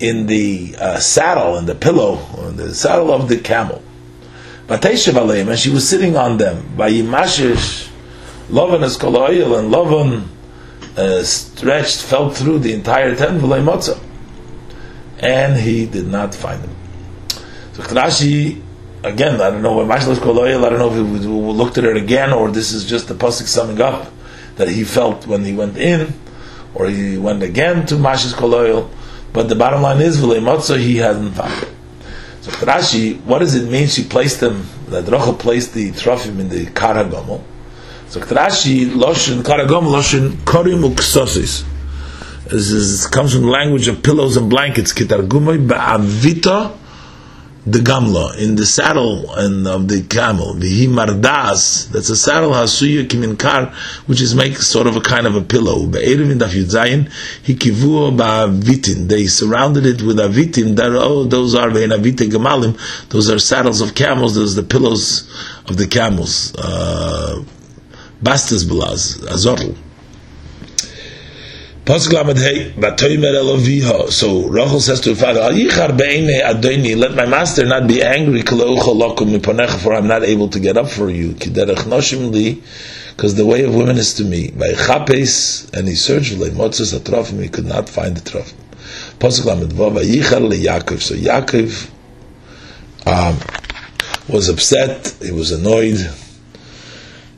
in 0.00 0.26
the 0.26 0.74
uh, 0.78 0.98
saddle, 0.98 1.58
in 1.58 1.66
the 1.66 1.74
pillow, 1.74 2.18
in 2.48 2.56
the 2.56 2.74
saddle 2.74 3.12
of 3.12 3.28
the 3.28 3.36
camel. 3.38 3.82
And 4.68 5.58
she 5.58 5.70
was 5.70 5.86
sitting 5.86 6.16
on 6.16 6.38
them. 6.38 6.76
Vayimashish, 6.76 7.90
Lovan 8.48 8.82
is 8.82 8.96
koloyel, 8.96 9.58
and 9.58 9.70
Lovan 9.72 10.28
uh, 10.96 11.22
stretched, 11.22 12.02
fell 12.02 12.30
through 12.30 12.60
the 12.60 12.72
entire 12.72 13.14
tent, 13.16 13.40
v'leimotza. 13.40 14.00
And 15.18 15.56
he 15.56 15.86
did 15.86 16.06
not 16.06 16.34
find 16.34 16.62
them. 16.62 16.76
So 17.72 17.82
Rashi, 17.82 18.62
again, 19.02 19.40
I 19.40 19.50
don't 19.50 19.62
know 19.62 19.74
what 19.74 19.86
Mashal 19.86 20.10
is 20.10 20.18
koloyel, 20.18 20.64
I 20.64 20.70
don't 20.70 20.78
know 20.78 20.90
if 20.90 20.96
we 20.96 21.26
looked 21.26 21.78
at 21.78 21.84
it 21.84 21.96
again, 21.96 22.32
or 22.32 22.50
this 22.50 22.72
is 22.72 22.84
just 22.84 23.08
the 23.08 23.14
pasuk 23.14 23.46
summing 23.46 23.80
up 23.80 24.12
that 24.56 24.68
he 24.68 24.84
felt 24.84 25.26
when 25.26 25.44
he 25.44 25.52
went 25.52 25.76
in, 25.76 26.12
or 26.74 26.88
he 26.88 27.18
went 27.18 27.42
again 27.42 27.86
to 27.86 27.94
Mashal 27.94 28.32
koloyel. 28.34 28.90
But 29.32 29.48
the 29.48 29.56
bottom 29.56 29.82
line 29.82 30.00
is, 30.00 30.20
v'leimotza, 30.20 30.78
he 30.78 30.96
hasn't 30.96 31.34
found 31.34 31.62
it. 31.62 31.68
So 32.42 32.50
Rashi, 32.52 33.20
what 33.22 33.38
does 33.38 33.54
it 33.54 33.70
mean? 33.70 33.88
She 33.88 34.04
placed 34.04 34.40
them. 34.40 34.66
That 34.88 35.08
Rachel 35.08 35.32
placed 35.32 35.72
the 35.72 35.90
trofim 35.92 36.38
in 36.38 36.50
the 36.50 36.66
karagomel. 36.66 37.42
So 38.14 38.20
Rashi, 38.20 38.86
loshin 38.90 39.42
karagomel, 39.42 39.90
loshin 39.92 40.30
korim 40.44 40.88
uksosis. 40.88 41.64
This 42.48 43.08
comes 43.08 43.32
from 43.32 43.42
the 43.42 43.48
language 43.48 43.88
of 43.88 44.04
pillows 44.04 44.36
and 44.36 44.48
blankets. 44.48 44.92
Kitargumay 44.92 45.66
ba'avita 45.66 46.78
the 47.66 47.80
gamla 47.80 48.38
in 48.38 48.54
the 48.54 48.66
saddle 48.66 49.34
and 49.34 49.66
of 49.66 49.88
the 49.88 50.02
camel. 50.02 50.54
The 50.54 50.86
mardas 50.86 51.90
that's 51.90 52.08
a 52.08 52.14
saddle 52.14 52.52
hasuya 52.52 53.08
kiminkar 53.08 53.74
which 54.06 54.20
is 54.20 54.32
make 54.32 54.58
sort 54.58 54.86
of 54.86 54.94
a 54.94 55.00
kind 55.00 55.26
of 55.26 55.34
a 55.34 55.40
pillow. 55.40 55.84
Be'erev 55.86 56.30
in 56.30 56.38
daf 56.38 56.50
yudzayin 56.50 57.10
hikivu 57.42 58.16
ba'avitin 58.16 59.08
they 59.08 59.26
surrounded 59.26 59.86
it 59.86 60.02
with 60.02 60.18
avitin 60.18 60.76
that 60.76 60.92
oh 60.92 61.24
those 61.24 61.56
are 61.56 61.70
ve'en 61.70 61.90
avite 61.90 62.30
gemalim. 62.30 62.78
Those 63.08 63.28
are 63.28 63.40
saddles 63.40 63.80
of 63.80 63.96
camels. 63.96 64.36
Those 64.36 64.56
are 64.56 64.62
the 64.62 64.68
pillows 64.68 65.28
of 65.66 65.78
the 65.78 65.88
camels. 65.88 66.54
Uh, 66.54 67.42
bastas 68.22 68.64
belaz 68.64 69.18
Eloviha. 73.34 74.10
So 74.10 74.48
Rachel 74.48 74.80
says 74.80 75.02
to 75.02 75.10
her 75.10 75.16
father, 75.16 75.42
let 76.96 77.14
my 77.14 77.26
master 77.26 77.66
not 77.66 77.86
be 77.86 78.02
angry, 78.02 78.40
for 78.40 79.94
I'm 79.94 80.06
not 80.06 80.24
able 80.24 80.48
to 80.48 80.60
get 80.60 80.78
up 80.78 80.88
for 80.88 81.10
you. 81.10 81.34
Because 81.34 81.52
the 83.34 83.44
way 83.44 83.64
of 83.64 83.74
women 83.74 83.98
is 83.98 84.14
to 84.14 84.24
me. 84.24 84.50
By 84.50 84.72
Chapes, 84.72 85.68
and 85.74 85.86
he 85.86 85.94
searched 85.94 86.32
for 86.32 86.38
Leimotzes 86.38 86.94
Atrofim, 86.98 87.42
he 87.42 87.50
could 87.50 87.66
not 87.66 87.90
find 87.90 88.16
the 88.16 88.22
Yaakov. 90.56 91.02
So 91.02 91.14
Yaakov 91.14 91.90
um, 93.06 93.38
was 94.28 94.48
upset, 94.48 95.14
he 95.22 95.32
was 95.32 95.52
annoyed, 95.52 95.98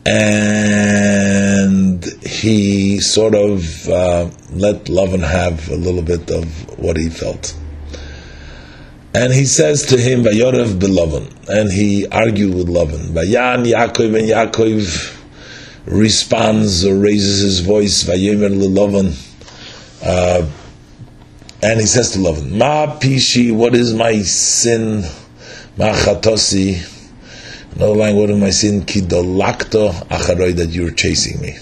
and 0.06 2.04
he 2.22 3.00
sort 3.00 3.34
of 3.34 3.88
uh, 3.88 4.30
let 4.50 4.84
Lavan 4.84 5.28
have 5.28 5.68
a 5.68 5.74
little 5.74 6.02
bit 6.02 6.30
of 6.30 6.78
what 6.78 6.96
he 6.96 7.08
felt. 7.08 7.56
And 9.14 9.32
he 9.32 9.46
says 9.46 9.86
to 9.86 9.98
him, 9.98 10.22
Vayorev 10.22 10.78
beloved, 10.78 11.48
and 11.48 11.72
he 11.72 12.06
argued 12.06 12.54
with 12.54 12.68
Lavan. 12.68 13.08
Vayan 13.14 13.64
Yaakov 13.64 14.16
and 14.18 14.28
Yaakov 14.28 15.14
responds 15.86 16.84
or 16.84 16.96
raises 16.96 17.40
his 17.40 17.60
voice, 17.60 18.04
Vayomer 18.04 18.50
Lavan, 18.50 19.14
uh, 20.04 20.46
and 21.62 21.80
he 21.80 21.86
says 21.86 22.12
to 22.12 22.18
Lavan, 22.18 22.52
Ma 22.52 22.98
pishi, 22.98 23.50
what 23.52 23.74
is 23.74 23.92
my 23.92 24.20
sin? 24.22 25.02
Ma 25.76 25.92
chatosi, 25.92 26.95
no 27.78 27.92
line, 27.92 28.16
what 28.16 28.30
am 28.30 28.42
I 28.42 28.50
saying? 28.50 28.86
Ki 28.86 29.00
dolakto 29.00 29.92
acharoi 30.08 30.56
that 30.56 30.70
you're 30.70 30.92
chasing 30.92 31.40
me. 31.40 31.56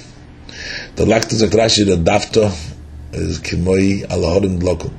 Dolakto 0.94 1.34
zakrashi 1.34 1.84
the 1.84 1.96
dafto 1.96 2.46
is 3.12 3.40
kimoi 3.40 4.06
alahodim 4.06 4.60
dlokum. 4.60 4.92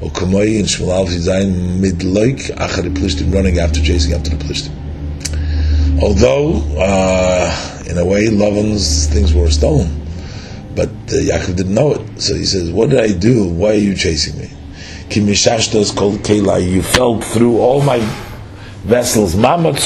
Or 0.00 0.10
kimoi 0.10 0.58
in 0.58 0.66
Shmuel 0.66 1.06
Zayin 1.06 1.80
midloik 1.80 2.56
achari 2.56 2.94
plishtim 2.94 3.32
running 3.32 3.58
after 3.58 3.80
chasing 3.80 4.12
after 4.12 4.30
the 4.30 4.44
plishtim. 4.44 4.76
Although, 6.02 6.62
uh, 6.78 7.84
in 7.86 7.98
a 7.98 8.04
way, 8.04 8.28
Lavan's 8.28 9.06
things 9.06 9.34
were 9.34 9.50
stolen, 9.50 10.00
but 10.74 10.88
uh, 10.88 11.12
Yaakov 11.12 11.56
didn't 11.56 11.74
know 11.74 11.92
it. 11.92 12.20
So 12.20 12.34
he 12.34 12.44
says, 12.44 12.70
"What 12.70 12.90
did 12.90 13.00
I 13.00 13.12
do? 13.12 13.46
Why 13.48 13.72
are 13.72 13.74
you 13.74 13.94
chasing 13.94 14.38
me?" 14.38 14.50
Kimishashtas 15.10 15.94
kol 15.94 16.12
kelai. 16.14 16.70
You 16.70 16.82
fell 16.82 17.20
through 17.20 17.58
all 17.58 17.82
my 17.82 17.98
vessels. 18.82 19.36
What 19.36 19.76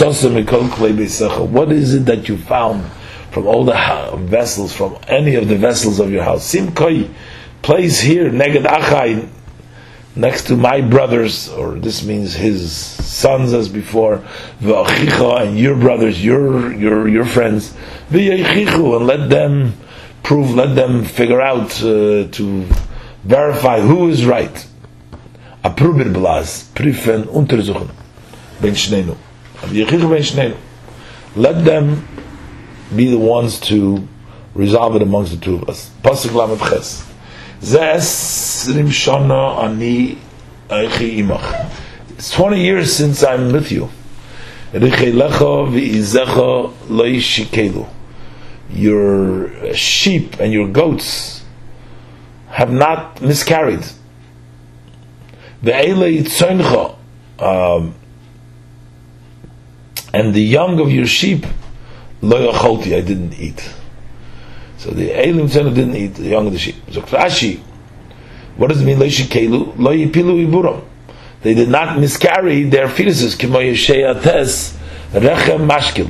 is 1.72 1.94
it 1.94 2.06
that 2.06 2.28
you 2.28 2.36
found 2.38 2.90
from 3.30 3.46
all 3.46 3.64
the 3.64 4.16
vessels, 4.18 4.72
from 4.72 4.96
any 5.08 5.34
of 5.34 5.48
the 5.48 5.56
vessels 5.56 5.98
of 6.00 6.10
your 6.10 6.22
house? 6.22 6.52
Simkoi, 6.52 7.12
place 7.62 8.00
here, 8.00 8.30
neged 8.30 8.64
achai, 8.64 9.28
next 10.14 10.46
to 10.46 10.56
my 10.56 10.80
brothers, 10.80 11.48
or 11.48 11.74
this 11.74 12.04
means 12.04 12.34
his 12.34 12.72
sons 12.72 13.52
as 13.52 13.68
before, 13.68 14.24
and 14.60 15.58
your 15.58 15.76
brothers, 15.76 16.24
your 16.24 16.72
your 16.72 17.08
your 17.08 17.24
friends, 17.24 17.74
and 18.10 19.06
let 19.06 19.28
them 19.28 19.72
prove, 20.22 20.54
let 20.54 20.76
them 20.76 21.04
figure 21.04 21.40
out 21.40 21.82
uh, 21.82 22.28
to 22.30 22.66
verify 23.24 23.80
who 23.80 24.08
is 24.08 24.24
right. 24.24 24.66
Aprubir 25.64 26.12
blaz, 26.12 26.70
prifen 26.74 27.26
untersuchen 27.34 28.03
ben. 30.34 30.56
Let 31.36 31.64
them 31.64 32.06
be 32.94 33.10
the 33.10 33.18
ones 33.18 33.58
to 33.60 34.06
resolve 34.54 34.96
it 34.96 35.02
amongst 35.02 35.32
the 35.32 35.38
two 35.38 35.56
of 35.56 35.68
us. 35.68 35.90
Pasuk 36.02 36.32
lamed 36.34 36.60
ches. 36.60 37.04
Rimshana 38.68 39.64
ani 39.64 40.18
imach. 40.70 41.70
It's 42.10 42.30
20 42.30 42.60
years 42.60 42.94
since 42.94 43.22
I'm 43.22 43.52
with 43.52 43.72
you. 43.72 43.90
Your 48.70 49.74
sheep 49.74 50.40
and 50.40 50.52
your 50.52 50.68
goats 50.68 51.44
have 52.48 52.72
not 52.72 53.20
miscarried. 53.20 53.84
Um, 57.38 57.94
and 60.14 60.32
the 60.32 60.40
young 60.40 60.78
of 60.78 60.92
your 60.92 61.06
sheep, 61.06 61.44
lo 62.22 62.52
yacholti, 62.52 62.96
I 62.96 63.00
didn't 63.00 63.34
eat. 63.34 63.68
So 64.78 64.90
the 64.90 65.10
Elim 65.12 65.48
Tzenu 65.48 65.74
didn't 65.74 65.96
eat 65.96 66.14
the 66.14 66.28
young 66.28 66.46
of 66.46 66.52
the 66.52 66.58
sheep. 66.58 66.76
So 66.92 67.02
Rashi, 67.02 67.58
what 68.56 68.68
does 68.68 68.80
it 68.80 68.84
mean, 68.84 69.00
lo 69.00 69.06
yishikelu, 69.06 69.76
lo 69.76 69.90
yipilu 69.90 70.46
iburam? 70.46 70.84
They 71.42 71.54
did 71.54 71.68
not 71.68 71.98
miscarry 71.98 72.62
their 72.62 72.86
fetuses, 72.86 73.36
kimo 73.36 73.58
yeshea 73.58 74.22
tes, 74.22 74.78
rechem 75.10 75.68
mashkil. 75.68 76.08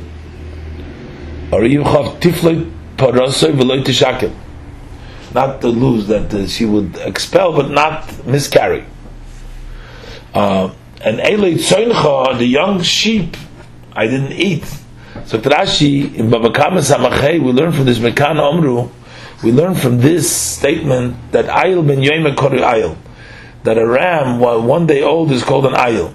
Or 1.51 1.61
yivchav 1.61 2.19
tifloy 2.19 2.71
parosoi 2.97 3.53
v'loy 3.53 3.83
tishakel. 3.83 4.33
Not 5.33 5.61
to 5.61 5.69
lose, 5.69 6.05
that 6.07 6.47
she 6.47 6.65
would 6.65 6.95
expel, 6.97 7.53
but 7.53 7.71
not 7.71 8.25
miscarry. 8.27 8.85
Uh, 10.31 10.71
and 11.01 11.17
Elei 11.17 11.55
Tzoincha, 11.55 12.37
the 12.37 12.45
young 12.45 12.83
sheep, 12.83 13.35
I 13.95 14.07
didn't 14.07 14.33
eat. 14.33 14.65
So 15.25 15.39
Rashi 15.39 16.13
in 16.13 16.29
Bava 16.29 16.53
Kama 16.53 16.81
Samachei, 16.81 17.41
we 17.41 17.51
learn 17.51 17.71
from 17.71 17.85
this 17.85 17.99
Mekan 17.99 18.37
Omru, 18.37 18.91
we 19.43 19.51
learn 19.51 19.75
from 19.75 19.99
this 19.99 20.29
statement 20.29 21.31
that 21.31 21.45
Ayil 21.45 21.85
ben 21.85 21.99
Yoime 21.99 22.35
Kori 22.35 22.59
Ayil, 22.59 22.97
that 23.63 23.77
a 23.77 23.87
ram, 23.87 24.39
while 24.39 24.61
one 24.61 24.85
day 24.85 25.01
old, 25.01 25.31
is 25.31 25.43
called 25.43 25.65
an 25.65 25.73
Ayil. 25.73 26.13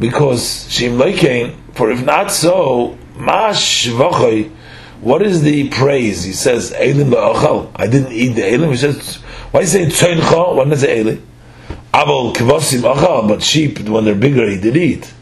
Because 0.00 0.68
Shim 0.68 0.98
Leikein, 0.98 1.56
for 1.74 1.90
if 1.90 2.04
not 2.04 2.30
so, 2.30 2.98
Mash 3.16 3.86
Vachoi, 3.88 4.50
what 5.00 5.22
is 5.22 5.42
the 5.42 5.68
praise? 5.68 6.24
He 6.24 6.32
says, 6.32 6.72
Eilim 6.72 7.12
ba'achal. 7.12 7.70
I 7.76 7.86
didn't 7.86 8.12
eat 8.12 8.30
the 8.30 8.42
Eilim. 8.42 8.70
He 8.70 8.76
says, 8.76 9.16
why 9.52 9.64
say 9.64 9.86
Tzoincha? 9.86 10.56
When 10.56 10.70
does 10.70 10.82
it 10.82 10.90
Eilim? 10.90 11.22
Abel 11.94 12.32
kivosim 12.34 12.82
achal, 12.82 13.28
but 13.28 13.42
sheep, 13.42 13.80
when 13.88 14.04
they're 14.04 14.14
bigger, 14.14 14.48
he 14.48 14.60
did 14.60 14.76
eat. 14.76 15.12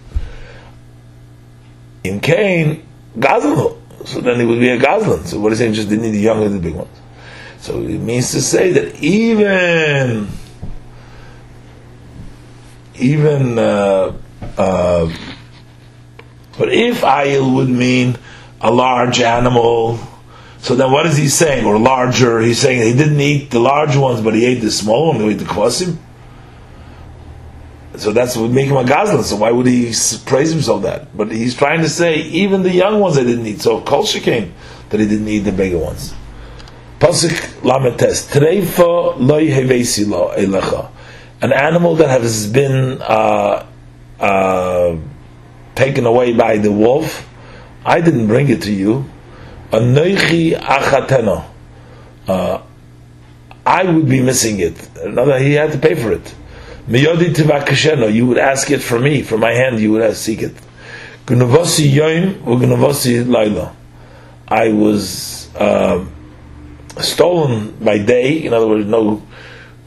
In 2.08 2.20
Cain, 2.20 2.86
gazlan. 3.16 3.76
So 4.04 4.20
then 4.20 4.38
he 4.38 4.46
would 4.46 4.60
be 4.60 4.68
a 4.68 4.78
gazlan. 4.78 5.26
So 5.26 5.40
what 5.40 5.52
is 5.52 5.58
saying? 5.58 5.74
Just 5.74 5.88
didn't 5.88 6.04
eat 6.06 6.12
the 6.12 6.20
young 6.20 6.42
or 6.42 6.48
the 6.48 6.58
big 6.58 6.74
ones. 6.74 6.96
So 7.58 7.80
it 7.82 7.98
means 7.98 8.30
to 8.32 8.40
say 8.40 8.72
that 8.72 9.02
even, 9.02 10.28
even, 12.94 13.58
uh, 13.58 14.12
uh, 14.56 15.12
but 16.58 16.72
if 16.72 17.00
ayil 17.00 17.54
would 17.54 17.68
mean 17.68 18.16
a 18.60 18.70
large 18.70 19.20
animal, 19.20 19.98
so 20.58 20.74
then 20.74 20.90
what 20.92 21.06
is 21.06 21.16
he 21.16 21.28
saying? 21.28 21.64
Or 21.64 21.78
larger? 21.78 22.40
He's 22.40 22.58
saying 22.58 22.82
he 22.82 22.96
didn't 22.96 23.20
eat 23.20 23.50
the 23.50 23.60
large 23.60 23.96
ones, 23.96 24.20
but 24.20 24.34
he 24.34 24.44
ate 24.44 24.60
the 24.60 24.70
small 24.70 25.08
ones. 25.08 25.20
He 25.20 25.28
ate 25.28 25.38
the 25.38 25.44
kvasim. 25.44 25.96
So 28.00 28.12
that's 28.12 28.36
what 28.36 28.50
make 28.50 28.68
him 28.68 28.76
a 28.76 28.84
gazlan. 28.84 29.22
So 29.22 29.36
why 29.36 29.50
would 29.50 29.66
he 29.66 29.92
praise 30.26 30.52
himself 30.52 30.82
that? 30.82 31.16
But 31.16 31.30
he's 31.30 31.54
trying 31.54 31.82
to 31.82 31.88
say 31.88 32.16
even 32.16 32.62
the 32.62 32.72
young 32.72 33.00
ones 33.00 33.16
I 33.18 33.24
didn't 33.24 33.46
eat. 33.46 33.60
So 33.60 33.80
kol 33.80 34.04
came 34.04 34.54
that 34.90 35.00
he 35.00 35.06
didn't 35.06 35.28
eat 35.28 35.40
the 35.40 35.52
bigger 35.52 35.78
ones. 35.78 36.14
Pasuk 36.98 37.60
lametes 37.60 38.30
treifa 38.32 39.18
loy 39.18 39.48
hevesi 39.48 40.08
lo 40.08 40.32
elecha. 40.34 40.90
An 41.42 41.52
animal 41.52 41.96
that 41.96 42.08
has 42.08 42.46
been 42.46 43.02
uh, 43.02 43.66
uh, 44.18 44.96
taken 45.74 46.06
away 46.06 46.32
by 46.32 46.56
the 46.56 46.72
wolf. 46.72 47.28
I 47.84 48.00
didn't 48.00 48.26
bring 48.26 48.48
it 48.48 48.62
to 48.62 48.72
you. 48.72 49.04
Anoichi 49.70 50.58
achateno. 50.58 51.44
Uh, 52.26 52.62
I 53.66 53.84
would 53.84 54.08
be 54.08 54.22
missing 54.22 54.60
it. 54.60 54.96
Another, 54.98 55.38
he 55.38 55.52
had 55.52 55.72
to 55.72 55.78
pay 55.78 55.94
for 55.94 56.12
it. 56.12 56.34
Miyodi 56.88 57.34
tivakasheno, 57.34 58.12
you 58.12 58.26
would 58.26 58.38
ask 58.38 58.70
it 58.70 58.78
from 58.78 59.02
me, 59.02 59.22
from 59.22 59.40
my 59.40 59.52
hand, 59.52 59.80
you 59.80 59.92
would 59.92 60.16
seek 60.16 60.42
it. 60.42 60.54
Gunavosi 61.26 61.90
yoim 61.90 62.34
ugunavosi 62.44 63.28
laila. 63.28 63.74
I 64.46 64.72
was 64.72 65.52
uh, 65.56 66.04
stolen 67.00 67.76
by 67.82 67.98
day, 67.98 68.44
in 68.44 68.52
other 68.52 68.68
words, 68.68 68.86
no, 68.86 69.26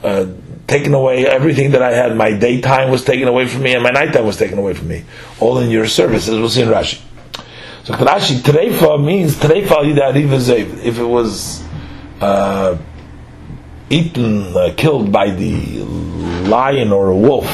uh, 0.04 0.26
taken 0.68 0.94
away, 0.94 1.26
everything 1.26 1.72
that 1.72 1.82
I 1.82 1.94
had, 1.94 2.18
my 2.18 2.32
daytime 2.32 2.92
was 2.92 3.06
taken 3.06 3.30
away 3.30 3.48
from 3.48 3.64
me, 3.64 3.74
and 3.74 3.82
my 3.82 3.92
nighttime 3.92 4.26
was 4.26 4.36
taken 4.36 4.58
away 4.58 4.74
from 4.74 4.90
me. 4.90 5.06
All 5.40 5.60
in 5.60 5.70
your 5.70 5.88
service, 5.88 6.28
as 6.28 6.38
we'll 6.38 6.50
see 6.50 6.64
in 6.64 6.68
Rashi. 6.68 7.02
So 7.86 7.94
Rashi, 7.94 8.40
Treifa 8.40 9.04
means 9.04 9.36
Treifa 9.36 10.86
If 10.86 11.00
it 11.00 11.04
was 11.04 11.64
uh, 12.20 12.78
eaten, 13.90 14.56
uh, 14.56 14.74
killed 14.78 15.12
by 15.12 15.32
the 15.32 15.84
lion 16.50 16.92
or 16.92 17.10
a 17.10 17.16
wolf. 17.16 17.48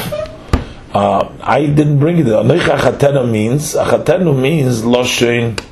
Uh, 0.92 1.30
I 1.42 1.66
didn't 1.66 1.98
bring 1.98 2.18
it. 2.18 2.26
Anoich 2.26 2.60
achatenu 2.60 3.30
means 3.30 3.74
achatenu 3.74 4.38
means 4.40 4.82
loshin 4.82 5.62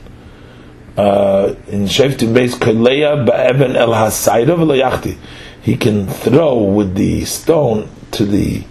uh, 0.96 1.55
in 1.68 1.85
sheftim 1.85 2.35
base 2.35 2.55
koleya 2.57 3.27
ba'eben 3.27 3.74
el 3.74 3.92
hasayda 3.92 4.57
v'layachti. 4.57 5.16
He 5.62 5.77
can 5.77 6.07
throw 6.07 6.62
with 6.62 6.94
the 6.94 7.24
stone 7.24 7.88
to 8.12 8.27
the 8.27 8.64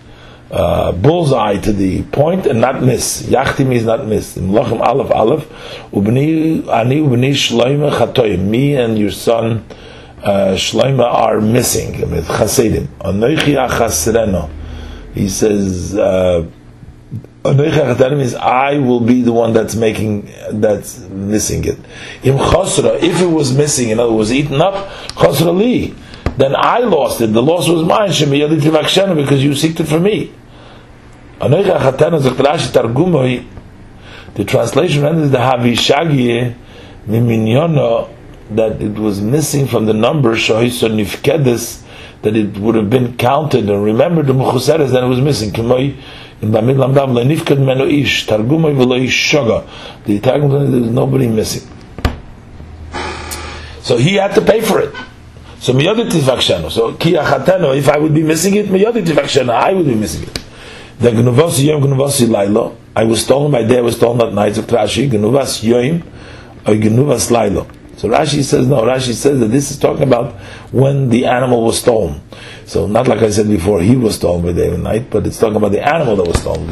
uh, 0.51 0.91
bullseye 0.91 1.58
to 1.58 1.73
the 1.73 2.03
point 2.03 2.45
and 2.45 2.62
not 2.62 2.84
miss. 2.84 3.23
Yachti 3.23 3.65
means 3.65 3.86
not 3.86 4.06
miss. 4.06 4.38
In 4.38 4.49
Lachem 4.49 4.79
Aleph 4.79 5.12
Aleph, 5.12 5.49
ubni 5.91 6.67
ani 6.67 6.99
ubni 6.99 7.32
shloime 7.32 7.91
chatoyim. 7.91 8.41
Me 8.41 8.75
and 8.75 8.99
your 8.99 9.10
son 9.10 9.65
uh, 10.24 10.56
Shloima 10.56 11.04
are 11.04 11.42
missing. 11.42 11.94
He 15.14 15.30
says, 15.30 15.96
uh, 15.96 16.50
means 17.44 18.34
I 18.36 18.78
will 18.78 19.02
be 19.02 19.22
the 19.22 19.34
one 19.34 19.52
that's 19.52 19.76
making, 19.76 20.32
that's 20.52 21.00
missing 21.00 21.66
it. 21.66 21.78
If 22.24 23.22
it 23.22 23.26
was 23.26 23.56
missing, 23.56 23.90
in 23.90 24.00
other 24.00 24.14
words, 24.14 24.32
eaten 24.32 24.62
up, 24.62 24.90
li, 25.52 25.94
then 26.38 26.56
I 26.56 26.80
lost 26.80 27.20
it. 27.20 27.34
The 27.34 27.42
loss 27.42 27.68
was 27.68 27.84
mine, 27.84 28.10
because 28.10 29.44
you 29.44 29.52
seeked 29.52 29.82
it 29.82 29.88
for 29.88 30.00
me. 30.00 30.32
The 34.36 34.46
translation 34.46 35.04
renders 35.04 35.32
the 35.32 35.38
havishagi 35.38 36.56
miminyono 37.08 38.10
that 38.56 38.82
it 38.82 38.94
was 38.94 39.22
missing 39.22 39.68
from 39.68 39.86
the 39.86 39.94
number 39.94 40.36
Shahisa 40.36 40.89
Nifkedes 40.89 41.84
that 42.22 42.36
it 42.36 42.58
would 42.58 42.76
have 42.76 42.89
been 42.89 43.18
counted 43.18 43.70
and 43.70 43.84
remembered 43.84 44.28
the 44.28 44.34
Mechuseres 44.34 44.92
that 44.92 45.04
it 45.04 45.08
was 45.08 45.20
missing. 45.20 45.52
Kemoi 45.52 45.96
in 46.42 46.52
Bamid 46.52 46.76
Lamdav 46.78 47.10
Lenifked 47.10 47.63
Menu 47.63 47.86
Ish 47.86 48.28
Targumai 48.28 48.76
V'lo 48.76 49.04
Ish 49.04 49.32
Shoga. 49.32 49.68
The 50.06 50.20
Targum 50.20 50.72
there's 50.72 50.89
nobody 50.89 51.28
missing. 51.28 51.70
So 53.82 53.98
he 53.98 54.16
had 54.16 54.34
to 54.36 54.42
pay 54.42 54.62
for 54.62 54.80
it. 54.80 54.96
So 55.60 55.74
miyodi 55.74 56.10
tifakshano. 56.10 56.72
So 56.72 56.94
ki 56.94 57.13
achateno, 57.13 57.78
if 57.78 57.88
I 57.89 57.98
would 57.98 58.13
be 58.13 58.24
missing 58.24 58.56
it, 58.56 58.68
miyodi 58.68 59.06
tifakshano, 59.06 59.50
I 59.50 59.74
would 59.74 59.86
be 59.86 59.96
missing 59.96 60.24
it. 60.24 60.39
The 61.00 61.12
gnuvasi 61.12 61.66
yom 61.66 61.82
gnuvasi 61.82 62.28
lailo. 62.28 62.76
I 62.96 63.04
was 63.04 63.24
stolen 63.24 63.52
by 63.52 63.63
day, 63.63 63.80
I 63.80 63.82
was 63.82 63.98
stolen 63.98 64.22
at 64.28 64.34
night 64.34 64.58
of 64.58 64.66
Trashi. 64.66 65.10
Gnuvas 65.10 65.63
yom, 65.63 66.02
or 66.66 66.76
gnuvas 66.76 67.30
lailo. 67.32 67.70
So 68.04 68.10
Rashi 68.10 68.44
says 68.44 68.68
no. 68.68 68.82
Rashi 68.82 69.13
says 69.13 69.39
that 69.39 69.48
this 69.48 69.72
is 69.72 69.80
talking 69.80 70.04
about 70.04 70.34
when 70.74 71.08
the 71.08 71.26
animal 71.26 71.63
was 71.63 71.80
stolen. 71.80 72.20
So 72.66 72.86
not 72.86 73.08
like 73.08 73.20
I 73.20 73.30
said 73.30 73.48
before, 73.48 73.82
he 73.82 73.96
was 73.96 74.16
stolen 74.16 74.44
by 74.44 74.52
day 74.52 74.74
and 74.74 74.84
night, 74.84 75.10
but 75.10 75.26
it's 75.26 75.39
talking 75.39 75.56
about 75.56 75.72
the 75.72 75.82
animal 75.82 76.18
that 76.18 76.28
was 76.28 76.42
stolen. 76.42 76.68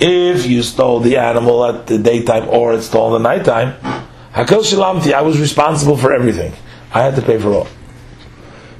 If 0.00 0.46
you 0.46 0.64
stole 0.64 0.98
the 0.98 1.18
animal 1.18 1.64
at 1.66 1.86
the 1.86 1.98
daytime 1.98 2.48
or 2.48 2.74
it's 2.74 2.86
stolen 2.86 3.24
at 3.24 3.36
nighttime, 3.36 3.74
Hakel 4.32 4.64
Shilamti, 4.64 5.12
I 5.12 5.22
was 5.22 5.38
responsible 5.38 5.96
for 5.96 6.12
everything. 6.12 6.52
I 6.92 7.02
had 7.02 7.14
to 7.14 7.22
pay 7.22 7.38
for 7.38 7.52
all. 7.52 7.68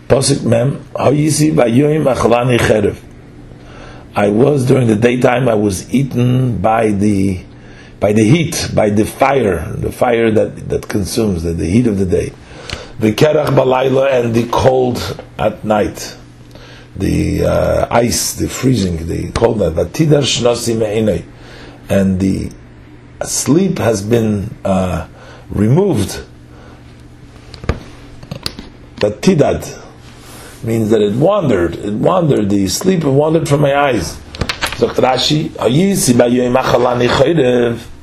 Posik 0.08 0.42
Mem, 0.42 0.84
I 4.16 4.28
was 4.28 4.66
during 4.66 4.88
the 4.88 4.96
daytime, 4.96 5.48
I 5.48 5.54
was 5.54 5.94
eaten 5.94 6.58
by 6.58 6.90
the 6.90 7.44
by 8.02 8.12
the 8.12 8.24
heat, 8.24 8.68
by 8.74 8.90
the 8.90 9.04
fire, 9.04 9.64
the 9.76 9.92
fire 9.92 10.28
that, 10.32 10.68
that 10.68 10.88
consumes, 10.88 11.44
the, 11.44 11.52
the 11.52 11.66
heat 11.66 11.86
of 11.86 11.98
the 11.98 12.04
day. 12.04 12.32
The 12.98 13.12
kerach 13.12 13.46
balayla 13.46 14.24
and 14.24 14.34
the 14.34 14.48
cold 14.48 14.98
at 15.38 15.64
night. 15.64 16.16
The 16.96 17.46
uh, 17.46 17.86
ice, 17.92 18.34
the 18.34 18.48
freezing, 18.48 19.06
the 19.06 19.30
cold 19.30 19.60
night. 19.60 21.24
And 21.88 22.18
the 22.18 22.50
sleep 23.22 23.78
has 23.78 24.02
been 24.02 24.50
uh, 24.64 25.06
removed. 25.48 26.24
Vatidad 28.96 29.80
means 30.64 30.90
that 30.90 31.02
it 31.02 31.14
wandered. 31.14 31.76
It 31.76 31.94
wandered. 31.94 32.50
The 32.50 32.66
sleep 32.66 33.04
wandered 33.04 33.48
from 33.48 33.60
my 33.60 33.76
eyes. 33.76 34.18
Sagt 34.76 34.96
Rashi, 34.96 35.52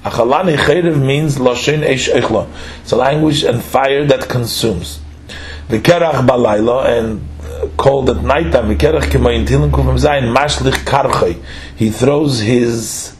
achalani 0.03 0.57
chayrev. 0.57 0.99
Means 0.99 1.37
loshin 1.37 1.81
eish 1.87 2.13
echla. 2.13 2.47
It's 2.81 2.91
a 2.91 2.95
language 2.95 3.43
and 3.43 3.63
fire 3.63 4.05
that 4.05 4.27
consumes. 4.29 4.99
V'kerach 5.69 6.25
balayla 6.25 6.97
and 6.97 7.77
cold 7.77 8.09
at 8.09 8.23
night 8.23 8.51
time. 8.51 8.75
V'kerach 8.75 9.03
k'mayin 9.03 9.45
tilin 9.45 9.71
kufim 9.71 9.97
zayin 9.99 10.35
mashlich 10.35 10.83
karchay. 10.85 11.41
He 11.75 11.89
throws 11.89 12.39
his 12.39 13.15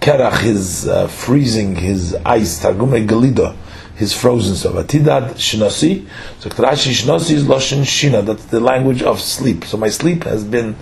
kerach, 0.00 0.40
his 0.40 0.88
uh, 0.88 1.08
freezing, 1.08 1.76
his 1.76 2.14
ice, 2.24 2.62
targume 2.62 3.06
galida, 3.06 3.56
his 3.96 4.14
frozen 4.14 4.54
stuff. 4.54 4.74
Atidad 4.74 5.34
shinasi. 5.34 6.06
So 6.38 6.48
Rashi 6.50 6.92
shinasi 6.92 7.32
is 7.32 7.44
loshin 7.44 7.82
shina. 7.82 8.24
That's 8.24 8.44
the 8.46 8.60
language 8.60 9.02
of 9.02 9.20
sleep. 9.20 9.64
So 9.64 9.76
my 9.76 9.88
sleep 9.88 10.24
has 10.24 10.44
been 10.44 10.76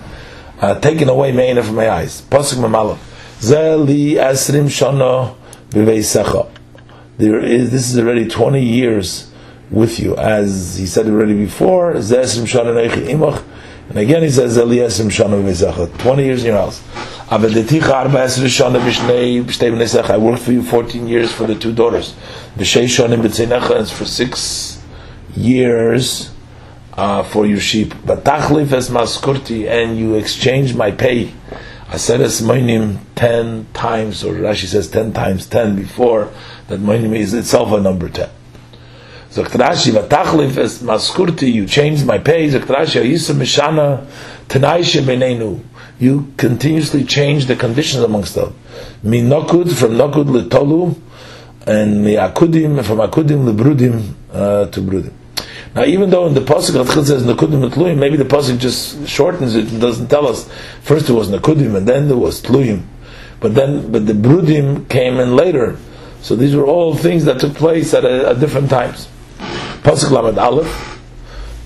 uh, 0.61 0.79
taken 0.81 1.09
away 1.09 1.33
meina 1.33 1.63
from 1.63 1.77
my 1.77 1.89
eyes. 1.91 2.21
Pasuk 2.23 2.59
mamalav. 2.59 2.99
Zeli 3.41 4.15
esrim 4.15 4.67
shana 4.67 5.35
b'veisecha. 5.71 6.49
there 7.19 7.41
is 7.41 7.71
this 7.71 7.91
is 7.91 7.99
already 7.99 8.27
20 8.27 8.63
years 8.63 9.31
with 9.71 10.01
you, 10.01 10.17
as 10.17 10.77
he 10.77 10.87
said 10.87 11.07
already 11.07 11.35
before. 11.35 11.93
And 11.93 12.11
again, 13.97 14.23
he 14.23 14.31
says, 14.31 14.57
20 14.57 14.73
years 14.73 15.01
in 15.01 15.11
your 16.47 16.57
house. 16.57 16.83
I 17.31 17.37
worked 20.19 20.43
for 20.43 20.53
you 20.53 20.63
14 20.63 21.09
years 21.09 21.33
for 21.33 21.47
the 21.47 21.55
two 21.55 21.73
daughters. 21.73 22.15
It's 22.57 23.91
for 23.91 24.05
six 24.05 24.83
years 25.37 26.31
uh, 26.95 27.23
for 27.23 27.47
your 27.47 27.61
sheep. 27.61 27.95
But 28.05 28.25
tachlif 28.25 28.73
es 28.73 28.91
maskurti, 28.91 29.69
and 29.69 29.97
you 29.99 30.15
exchange 30.15 30.75
my 30.75 30.91
pay. 30.91 31.33
I 31.91 31.97
said 31.97 32.21
es 32.21 32.43
moinim 32.43 32.99
ten 33.15 33.67
times, 33.73 34.23
or 34.23 34.35
Rashi 34.35 34.67
says 34.67 34.91
ten 34.91 35.13
times 35.13 35.47
ten 35.47 35.75
before 35.75 36.31
that 36.69 36.81
moinim 36.81 37.17
is 37.17 37.33
itself 37.33 37.73
a 37.73 37.81
number 37.81 38.11
ten. 38.11 38.29
Zakt 39.31 39.53
Rashi, 39.53 39.95
es 40.59 40.83
maskurti, 40.83 41.53
you 41.53 41.67
changed 41.67 42.05
my. 42.05 42.19
Zakt 42.19 42.67
Rashi, 42.67 43.03
mishana. 43.33 44.07
You 46.01 46.33
continuously 46.37 47.05
change 47.05 47.47
the 47.47 47.57
conditions 47.57 48.03
amongst 48.05 48.35
them. 48.35 48.55
Mi 49.03 49.21
nokud 49.21 49.73
from 49.75 49.93
nokud 49.93 50.27
litolu, 50.27 50.95
and 51.67 52.05
mi 52.05 52.15
akudim 52.15 52.85
from 52.85 52.99
akudim 52.99 53.53
lebrudim 53.53 54.15
uh, 54.33 54.67
to 54.67 54.81
brudim. 54.81 55.13
Now, 55.75 55.85
even 55.85 56.11
though 56.11 56.27
in 56.27 56.35
the 56.35 56.41
pasuk 56.41 56.83
Chachil 56.85 57.05
says 57.05 57.25
nakudim 57.25 57.69
tluim, 57.71 57.99
maybe 57.99 58.17
the 58.17 58.25
pasuk 58.25 58.59
just 58.59 59.07
shortens 59.07 59.55
it 59.55 59.71
and 59.71 59.81
doesn't 59.81 60.09
tell 60.09 60.27
us. 60.27 60.51
First 60.83 61.09
it 61.09 61.13
was 61.13 61.29
nakudim, 61.31 61.77
and 61.77 61.87
then 61.87 62.09
there 62.09 62.17
was 62.17 62.43
tluim, 62.43 62.83
but 63.41 63.55
then 63.55 63.93
but 63.93 64.07
the 64.07 64.15
brudim 64.15 64.89
came 64.89 65.19
in 65.19 65.37
later. 65.37 65.77
So 66.21 66.35
these 66.35 66.55
were 66.57 66.67
all 66.67 66.97
things 66.97 67.25
that 67.27 67.39
took 67.39 67.55
place 67.55 67.95
at, 67.95 68.05
a, 68.05 68.31
at 68.31 68.41
different 68.41 68.71
times. 68.71 69.09
Pasuk 69.39 70.11
Lamed 70.11 70.39
Aleph, 70.39 71.01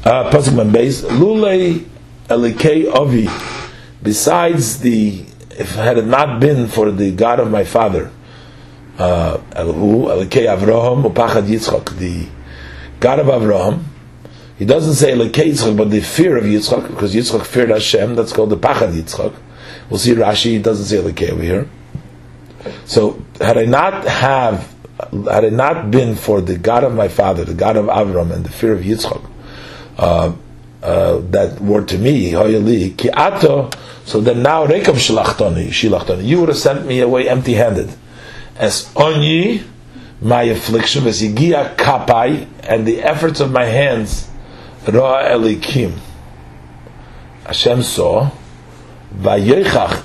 uh, 0.04 0.30
pasuk 0.30 0.54
Membeis, 0.54 1.02
lulei 1.04 1.86
elikei 2.28 2.92
avi. 2.92 3.28
Besides 4.02 4.80
the, 4.80 5.24
if 5.50 5.74
had 5.76 5.96
it 5.96 6.06
not 6.06 6.40
been 6.40 6.66
for 6.66 6.90
the 6.90 7.12
God 7.12 7.38
of 7.38 7.50
my 7.50 7.64
father, 7.64 8.10
uh, 8.98 9.38
Elhu, 9.52 10.06
Elikei 10.06 10.46
Avraham, 10.46 11.10
Upachad 11.10 11.46
Yitzchak, 11.46 11.96
the 11.98 12.28
God 13.00 13.20
of 13.20 13.26
Avraham, 13.26 13.84
he 14.58 14.64
doesn't 14.64 14.94
say 14.94 15.12
Lekei 15.12 15.52
Yitzchak, 15.52 15.76
but 15.76 15.90
the 15.90 16.00
fear 16.00 16.36
of 16.36 16.44
Yitzchak, 16.44 16.88
because 16.88 17.14
Yitzchak 17.14 17.44
feared 17.46 17.70
Hashem, 17.70 18.14
that's 18.14 18.32
called 18.32 18.50
the 18.50 18.56
Pachad 18.56 18.92
Yitzchak. 18.92 19.34
We'll 19.88 19.98
see 19.98 20.14
Rashi, 20.14 20.52
he 20.52 20.58
doesn't 20.58 20.86
say 20.86 20.98
Lekei 20.98 21.30
over 21.30 21.42
here. 21.42 21.68
So, 22.84 23.22
had 23.40 23.58
I 23.58 23.64
not 23.64 24.06
have, 24.06 24.72
had 25.28 25.44
it 25.44 25.52
not 25.52 25.90
been 25.90 26.14
for 26.14 26.40
the 26.40 26.56
God 26.56 26.84
of 26.84 26.94
my 26.94 27.08
father, 27.08 27.44
the 27.44 27.54
God 27.54 27.76
of 27.76 27.86
Avram, 27.86 28.32
and 28.32 28.44
the 28.44 28.50
fear 28.50 28.72
of 28.72 28.80
Yitzchak, 28.80 29.28
uh, 29.98 30.32
uh, 30.82 31.18
that 31.30 31.60
were 31.60 31.84
to 31.84 31.98
me, 31.98 32.32
Hoyali, 32.32 32.96
Ki 32.96 33.10
Ato, 33.10 33.70
so 34.04 34.20
then 34.20 34.42
now 34.42 34.66
Rekam 34.66 34.94
Shilachtoni, 34.94 35.68
Shilachtoni, 35.68 36.24
you 36.24 36.40
would 36.40 36.48
have 36.48 36.58
sent 36.58 36.86
me 36.86 37.00
away 37.00 37.28
empty 37.28 37.54
handed. 37.54 37.90
As 38.56 38.88
Onyi, 38.94 39.64
my 40.20 40.42
affliction, 40.42 41.06
as 41.06 41.22
Yigia 41.22 41.76
Kapai, 41.76 42.46
and 42.62 42.86
the 42.86 43.02
efforts 43.02 43.40
of 43.40 43.50
my 43.50 43.64
hands, 43.64 44.28
Ra 44.86 45.22
Elikim. 45.24 45.98
Hashem 47.44 47.82
saw, 47.82 48.30
Vayochach, 49.14 50.04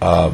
uh, 0.00 0.32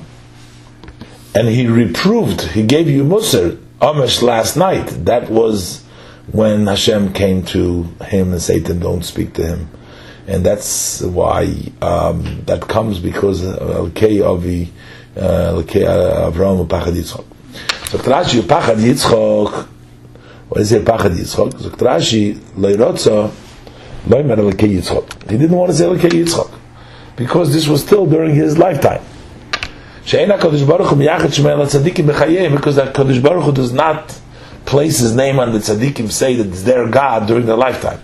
and 1.35 1.49
he 1.49 1.67
reproved, 1.67 2.43
he 2.43 2.65
gave 2.65 2.89
you 2.89 3.05
Musar, 3.05 3.57
Amish 3.81 4.23
last 4.23 4.57
night. 4.57 4.87
That 5.05 5.31
was 5.31 5.83
when 6.31 6.67
Hashem 6.67 7.13
came 7.13 7.45
to 7.47 7.83
him 8.05 8.33
and 8.33 8.41
Satan, 8.41 8.81
don't 8.81 9.05
speak 9.05 9.35
to 9.35 9.47
him. 9.47 9.69
And 10.27 10.45
that's 10.45 11.03
why 11.03 11.73
um, 11.83 12.43
that 12.47 12.63
comes 12.63 12.99
because 12.99 13.43
Elkei 13.43 14.25
Avi, 14.25 14.73
Elkei 15.17 15.85
Avraham 15.85 16.67
Pachad 16.67 16.95
Yitzchok. 16.95 17.25
So 17.89 17.99
Trashi 17.99 18.41
Pachad 18.41 18.77
Yitzchok 18.77 19.69
what 20.49 20.61
is 20.61 20.73
it? 20.73 20.85
Pachad 20.85 21.17
Yitzchok? 21.17 21.53
Zok 21.53 21.77
Rashi, 21.77 22.35
Leirotza, 22.57 23.31
Loimer 24.07 24.37
Lekei 24.37 24.79
Yitzchok. 24.79 25.31
He 25.31 25.37
didn't 25.39 25.57
want 25.57 25.71
to 25.71 25.77
say 25.77 25.85
Lekei 25.85 26.11
Yitzchok. 26.11 26.51
Because 27.17 27.53
this 27.53 27.67
was 27.69 27.83
still 27.83 28.07
during 28.07 28.35
his 28.35 28.57
lifetime. 28.59 29.03
She'en 30.05 30.29
HaKadosh 30.29 30.67
Baruch 30.69 30.89
Hu 30.89 30.97
miyachet 30.97 31.33
shmei 31.33 31.57
tzaddikim 31.65 32.07
b'chayim, 32.11 32.53
because 32.55 32.75
that 32.77 32.93
Kadosh 32.95 33.23
Baruch 33.23 33.45
Hu 33.45 33.53
does 33.53 33.73
not 33.73 34.21
place 34.67 34.99
his 34.99 35.15
name 35.15 35.39
on 35.39 35.53
the 35.53 35.59
tzaddikim, 35.59 36.11
say 36.11 36.35
that 36.35 36.47
it's 36.49 36.63
their 36.63 36.87
God 36.89 37.27
during 37.27 37.47
their 37.47 37.57
lifetime. 37.57 38.01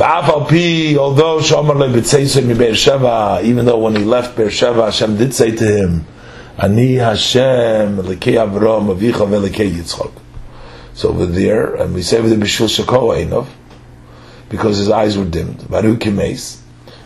Although 0.00 1.40
Shomer 1.40 1.76
Sheva, 2.72 3.42
even 3.42 3.66
though 3.66 3.78
when 3.78 3.96
he 3.96 4.04
left 4.04 4.36
Beersheba, 4.36 4.84
Hashem 4.86 5.16
did 5.16 5.34
say 5.34 5.50
to 5.50 5.64
him, 5.64 6.06
Ani 6.56 6.94
Hashem, 6.94 7.96
Lekei 7.98 8.36
Avram, 8.36 8.88
Avicha, 8.96 9.26
Velekei 9.26 9.70
Yitzchok. 9.70 10.12
So 10.98 11.10
over 11.10 11.26
there, 11.26 11.76
and 11.76 11.94
we 11.94 12.02
say 12.02 12.20
with 12.20 12.36
the 12.36 12.44
Bishul 12.44 12.68
Shako 12.68 13.12
Einov, 13.12 13.46
because 14.48 14.78
his 14.78 14.90
eyes 14.90 15.16
were 15.16 15.24
dimmed. 15.24 15.70
Baruch 15.70 16.06
mace, 16.06 16.60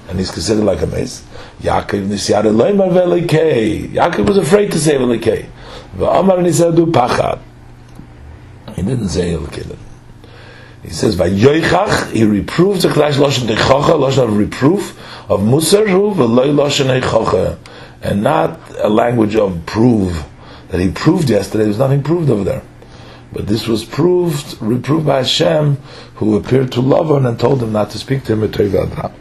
and 0.09 0.18
he's 0.18 0.30
considered 0.30 0.64
like 0.64 0.80
a 0.80 0.86
mace. 0.86 1.22
Yaakov 1.61 2.09
Nisyar 2.09 2.45
Eloimar 2.45 2.90
Velikei. 2.90 3.93
Yaakov 3.93 4.26
was 4.26 4.38
afraid 4.38 4.72
to 4.72 4.78
say 4.78 4.95
Velikei. 4.95 5.47
V'amar 5.95 6.38
Nisadu. 6.38 7.43
He 8.74 8.80
didn't 8.80 9.11
say 9.11 9.34
Velikei. 9.34 9.76
He 10.82 10.88
says, 10.88 11.14
Vayoichach, 11.14 12.12
he 12.12 12.24
reproves 12.24 12.84
the 12.84 12.88
Klash 12.88 13.18
Loshen 13.22 13.47
Techocha, 13.47 13.90
Loshen 13.90 14.24
of 14.24 14.38
reproof, 14.38 14.99
of 15.30 15.40
Musar 15.40 15.86
Hu, 15.86 16.14
V'loi 16.14 16.55
Loshen 16.55 16.99
Echocha, 16.99 17.59
and 18.01 18.22
not 18.22 18.59
a 18.78 18.88
language 18.88 19.36
of 19.36 19.66
prove, 19.66 20.24
that 20.68 20.80
he 20.80 20.90
proved 20.90 21.28
yesterday, 21.28 21.64
there's 21.64 21.76
nothing 21.76 22.03
proved 22.03 22.30
over 22.30 22.43
there. 22.43 22.62
But 23.33 23.47
this 23.47 23.66
was 23.66 23.85
proved, 23.85 24.61
reproved 24.61 25.07
by 25.07 25.18
Hashem, 25.18 25.78
who 26.16 26.37
appeared 26.37 26.72
to 26.72 26.80
Lavan 26.80 27.26
and 27.26 27.39
told 27.39 27.62
him 27.62 27.72
not 27.72 27.91
to 27.91 27.99
speak 27.99 28.24
to 28.24 28.35
him 28.35 28.45
at 28.45 28.53
Torah 28.53 29.12